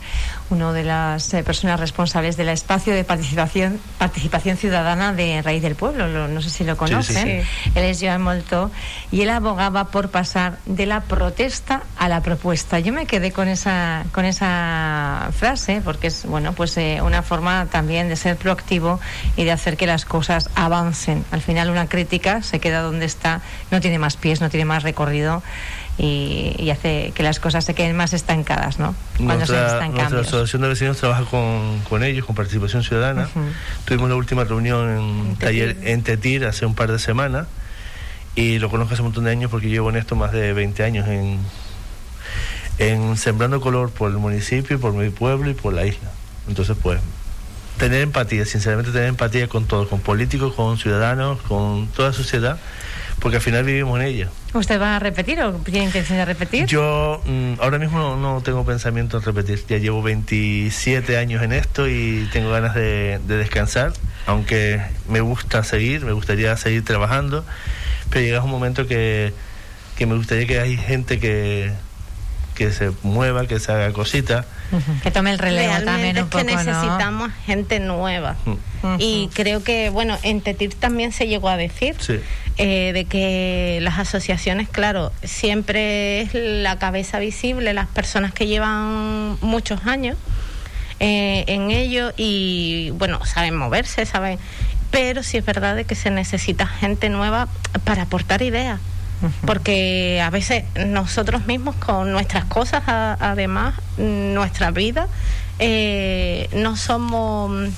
una 0.49 0.73
de 0.73 0.85
las 0.85 1.35
eh, 1.35 1.43
personas 1.43 1.81
responsables 1.81 2.37
del 2.37 2.51
espacio 2.51 2.95
de 2.95 3.03
participación 3.03 3.81
participación 3.99 4.57
ciudadana 4.57 5.13
de 5.13 5.43
Raíz 5.43 5.61
del 5.61 5.75
Pueblo, 5.75 6.07
no 6.07 6.41
sé 6.41 6.51
si 6.51 6.63
lo 6.63 6.77
conocen, 6.77 7.29
él 7.75 7.85
es 7.85 8.01
Joan 8.01 8.23
Molto, 8.23 8.71
y 9.11 9.23
él 9.23 9.31
abogaba 9.31 9.87
por 9.87 10.11
pasar 10.11 10.59
de 10.67 10.87
la 10.87 11.01
protesta 11.01 11.83
a 11.99 12.09
la 12.09 12.21
propuesta. 12.21 12.79
Yo 12.79 12.93
me 12.93 13.07
quedé 13.07 13.33
con 13.33 13.49
esa, 13.49 14.05
con 14.13 14.25
esa 14.25 15.31
frase, 15.37 15.81
porque 15.85 16.09
es 16.09 16.27
bueno 16.27 16.53
pues 16.53 16.77
eh, 16.77 17.01
una 17.03 17.23
forma 17.23 17.67
también 17.67 18.09
de 18.09 18.15
ser 18.15 18.37
proactivo 18.37 19.01
y 19.37 19.43
de 19.43 19.51
hacer 19.51 19.77
que 19.77 19.89
las 19.89 20.05
cosas 20.05 20.49
avancen. 20.55 21.25
Al 21.33 21.41
final 21.41 21.71
una 21.71 21.89
crítica 21.89 22.43
se 22.43 22.61
queda 22.61 22.83
donde 22.83 23.07
está, 23.07 23.41
no 23.73 23.81
tiene 23.81 23.99
más 23.99 24.17
pies, 24.17 24.41
no 24.41 24.49
tiene 24.49 24.65
más 24.65 24.85
recorrido 24.85 24.93
y, 25.99 26.71
hace 26.71 27.13
que 27.15 27.23
las 27.23 27.39
cosas 27.39 27.65
se 27.65 27.75
queden 27.75 27.97
más 27.97 28.13
estancadas, 28.13 28.79
¿no? 28.79 28.95
Cuando 29.17 29.47
nuestra, 29.47 29.89
nuestra 29.89 30.21
asociación 30.21 30.63
de 30.63 30.69
vecinos 30.69 30.97
trabaja 30.97 31.25
con, 31.25 31.81
con 31.89 32.03
ellos, 32.03 32.25
con 32.25 32.35
participación 32.35 32.83
ciudadana. 32.83 33.29
Tuvimos 33.85 34.09
la 34.09 34.17
última 34.17 34.45
reunión 34.45 34.91
en, 34.91 35.37
taller 35.37 35.77
en 35.83 36.03
Tetir 36.03 36.47
hace 36.47 36.65
un 36.67 36.75
par 36.75 36.91
de 36.91 36.99
semanas 36.99 37.47
y 38.35 38.59
lo 38.59 38.71
conozco 38.71 38.95
hace 38.95 39.03
un 39.03 39.09
montón 39.09 39.25
de 39.25 39.31
años 39.31 39.51
porque 39.51 39.69
llevo 39.69 39.91
en 39.91 39.97
esto 39.97 40.17
más 40.17 40.33
de 40.33 40.53
20 40.55 40.83
años 40.83 41.09
en, 41.09 41.39
en 42.79 43.17
sembrando 43.17 43.61
color 43.61 43.91
por 43.91 44.11
el 44.11 44.17
municipio, 44.17 44.81
por 44.81 44.95
mi 44.95 45.11
pueblo 45.11 45.51
y 45.51 45.55
por 45.55 45.75
la 45.75 45.85
isla. 45.85 46.11
Entonces, 46.49 46.77
pues, 46.83 47.01
tener 47.77 48.01
empatía, 48.01 48.47
sinceramente 48.47 48.93
tener 48.93 49.09
empatía 49.09 49.47
con 49.47 49.67
todos, 49.67 49.89
con 49.89 50.01
políticos, 50.01 50.55
con 50.55 50.79
ciudadanos, 50.79 51.41
con 51.43 51.89
toda 51.89 52.13
sociedad 52.15 52.59
porque 53.23 53.37
al 53.37 53.43
final 53.43 53.65
vivimos 53.65 54.01
en 54.01 54.07
ella. 54.07 54.31
¿Usted 54.55 54.81
va 54.81 54.97
a 54.97 54.99
repetir 54.99 55.41
o 55.41 55.53
tiene 55.53 55.85
intención 55.85 56.19
de 56.19 56.25
repetir? 56.27 56.67
Yo 56.67 57.23
mm, 57.25 57.55
ahora 57.61 57.79
mismo 57.79 58.17
no, 58.17 58.43
tengo 58.43 58.65
pensamiento 58.67 59.17
en 59.17 59.23
repetir. 59.23 59.65
Ya 59.67 59.79
llevo 59.79 60.03
27 60.03 61.17
años 61.17 61.43
en 61.43 61.53
esto 61.53 61.89
y 61.89 62.29
tengo 62.33 62.51
ganas 62.51 62.75
de, 62.75 63.19
descansar, 63.27 63.93
aunque 64.27 64.83
me 65.09 65.21
gusta 65.21 65.65
seguir, 65.65 66.05
me 66.05 66.13
gustaría 66.13 66.55
seguir 66.59 66.85
trabajando, 66.85 67.45
pero 68.11 68.25
llega 68.25 68.43
un 68.43 68.51
momento 68.51 68.87
que, 68.87 69.33
que 69.97 70.07
me 70.07 70.17
gustaría 70.17 70.47
que 70.47 70.61
hay 70.61 70.77
gente 70.77 71.19
que, 71.19 71.73
que 72.55 72.71
se 72.73 72.93
mueva, 73.03 73.47
que 73.47 73.59
se 73.59 73.73
haga 73.73 73.93
cositas. 73.93 74.45
Que 75.03 75.11
tome 75.11 75.33
el 75.33 75.39
relevo 75.39 75.83
también 75.85 76.19
un 76.19 76.29
poco, 76.29 76.45
que 76.45 76.55
necesitamos 76.55 77.31
gente 77.47 77.81
nueva. 77.81 78.37
Y 78.99 79.31
creo 79.35 79.63
que, 79.65 79.91
bueno, 79.91 80.19
en 80.23 80.41
Tetir 80.41 80.75
también 80.75 81.13
se 81.13 81.27
llegó 81.27 81.49
a 81.49 81.57
decir 81.57 81.97
sí. 81.99 82.21
Eh, 82.59 82.93
de 82.93 83.07
que 83.07 83.79
las 83.81 83.99
asociaciones, 83.99 84.69
claro, 84.69 85.11
siempre 85.25 86.21
es 86.21 86.35
la 86.35 86.79
cabeza 86.79 87.19
visible, 87.19 87.73
las 87.73 87.89
personas 87.89 88.35
que 88.35 88.47
llevan 88.47 89.39
muchos 89.41 89.87
años 89.87 90.19
eh, 91.01 91.45
en 91.47 91.71
ello 91.71 92.13
y, 92.17 92.91
bueno, 92.99 93.25
saben 93.25 93.57
moverse, 93.57 94.05
saben, 94.05 94.39
pero 94.91 95.23
sí 95.23 95.39
es 95.39 95.45
verdad 95.47 95.75
de 95.75 95.85
que 95.85 95.95
se 95.95 96.11
necesita 96.11 96.67
gente 96.67 97.09
nueva 97.09 97.49
para 97.85 98.03
aportar 98.03 98.43
ideas. 98.43 98.79
Porque 99.47 100.21
a 100.21 100.31
veces 100.31 100.65
nosotros 100.85 101.47
mismos 101.47 101.77
con 101.77 102.11
nuestras 102.11 102.45
cosas, 102.45 102.83
además, 102.87 103.75
nuestra 103.97 104.73
vida, 104.73 105.07
eh, 105.61 106.49
no 106.55 106.77
somos 106.77 107.71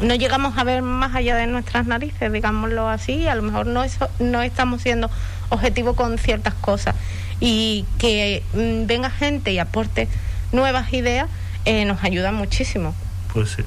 no 0.00 0.14
llegamos 0.14 0.58
a 0.58 0.64
ver 0.64 0.82
más 0.82 1.14
allá 1.14 1.36
de 1.36 1.46
nuestras 1.46 1.86
narices, 1.86 2.32
digámoslo 2.32 2.88
así, 2.88 3.26
a 3.28 3.34
lo 3.34 3.42
mejor 3.42 3.66
no, 3.66 3.84
eso, 3.84 4.08
no 4.18 4.42
estamos 4.42 4.82
siendo 4.82 5.10
objetivos 5.48 5.96
con 5.96 6.18
ciertas 6.18 6.54
cosas 6.54 6.94
y 7.40 7.84
que 7.98 8.42
mm, 8.54 8.86
venga 8.86 9.10
gente 9.10 9.52
y 9.52 9.58
aporte 9.58 10.08
nuevas 10.52 10.92
ideas 10.92 11.28
eh, 11.64 11.84
nos 11.84 12.04
ayuda 12.04 12.32
muchísimo. 12.32 12.94
Pues 13.32 13.50
sí. 13.50 13.62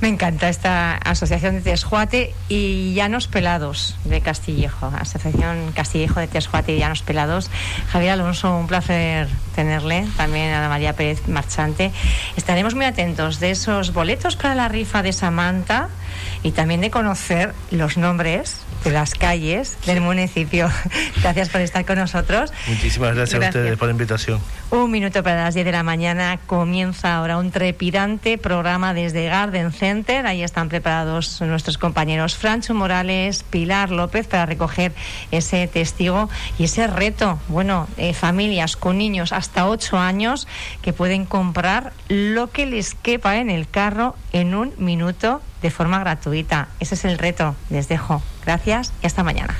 Me 0.00 0.06
encanta 0.06 0.48
esta 0.48 0.94
asociación 0.94 1.56
de 1.56 1.60
Tesjuate 1.60 2.32
y 2.48 2.94
Llanos 2.94 3.26
Pelados 3.26 3.96
de 4.04 4.20
Castillejo, 4.20 4.92
Asociación 4.96 5.72
Castillejo 5.74 6.20
de 6.20 6.28
Tesjuate 6.28 6.76
y 6.76 6.78
Llanos 6.78 7.02
Pelados. 7.02 7.50
Javier 7.90 8.12
Alonso, 8.12 8.56
un 8.56 8.68
placer 8.68 9.26
tenerle, 9.56 10.06
también 10.16 10.54
Ana 10.54 10.68
María 10.68 10.92
Pérez 10.92 11.26
Marchante. 11.26 11.90
Estaremos 12.36 12.76
muy 12.76 12.84
atentos 12.84 13.40
de 13.40 13.50
esos 13.50 13.92
boletos 13.92 14.36
para 14.36 14.54
la 14.54 14.68
rifa 14.68 15.02
de 15.02 15.12
Samantha 15.12 15.88
y 16.44 16.52
también 16.52 16.80
de 16.80 16.92
conocer 16.92 17.52
los 17.72 17.96
nombres 17.96 18.60
de 18.88 18.94
las 18.94 19.14
calles 19.14 19.76
del 19.84 20.00
municipio. 20.00 20.70
Gracias 21.22 21.50
por 21.50 21.60
estar 21.60 21.84
con 21.84 21.98
nosotros. 21.98 22.52
Muchísimas 22.66 23.14
gracias, 23.14 23.42
a 23.42 23.46
ustedes 23.48 23.76
por 23.76 23.88
la 23.88 23.92
invitación. 23.92 24.40
Un 24.70 24.90
minuto 24.90 25.22
para 25.22 25.44
las 25.44 25.54
10 25.54 25.66
de 25.66 25.72
la 25.72 25.82
mañana 25.82 26.38
comienza 26.46 27.16
ahora 27.16 27.36
un 27.36 27.50
trepidante 27.50 28.38
programa 28.38 28.94
desde 28.94 29.26
Garden 29.26 29.72
Center. 29.72 30.26
Ahí 30.26 30.42
están 30.42 30.70
preparados 30.70 31.40
nuestros 31.42 31.76
compañeros 31.76 32.36
Francho 32.36 32.74
Morales, 32.74 33.42
Pilar 33.42 33.90
López 33.90 34.26
para 34.26 34.46
recoger 34.46 34.92
ese 35.30 35.66
testigo 35.68 36.30
y 36.58 36.64
ese 36.64 36.86
reto. 36.86 37.38
Bueno, 37.48 37.88
eh, 37.98 38.14
familias 38.14 38.76
con 38.76 38.96
niños 38.96 39.32
hasta 39.32 39.68
8 39.68 39.98
años 39.98 40.48
que 40.80 40.94
pueden 40.94 41.26
comprar 41.26 41.92
lo 42.08 42.50
que 42.50 42.64
les 42.64 42.94
quepa 42.94 43.36
en 43.36 43.50
el 43.50 43.68
carro 43.68 44.16
en 44.32 44.54
un 44.54 44.72
minuto 44.78 45.42
de 45.62 45.70
forma 45.70 45.98
gratuita. 45.98 46.68
Ese 46.80 46.94
es 46.94 47.04
el 47.04 47.18
reto. 47.18 47.54
Les 47.70 47.88
dejo. 47.88 48.22
Gracias 48.44 48.92
y 49.02 49.06
hasta 49.06 49.22
mañana. 49.22 49.54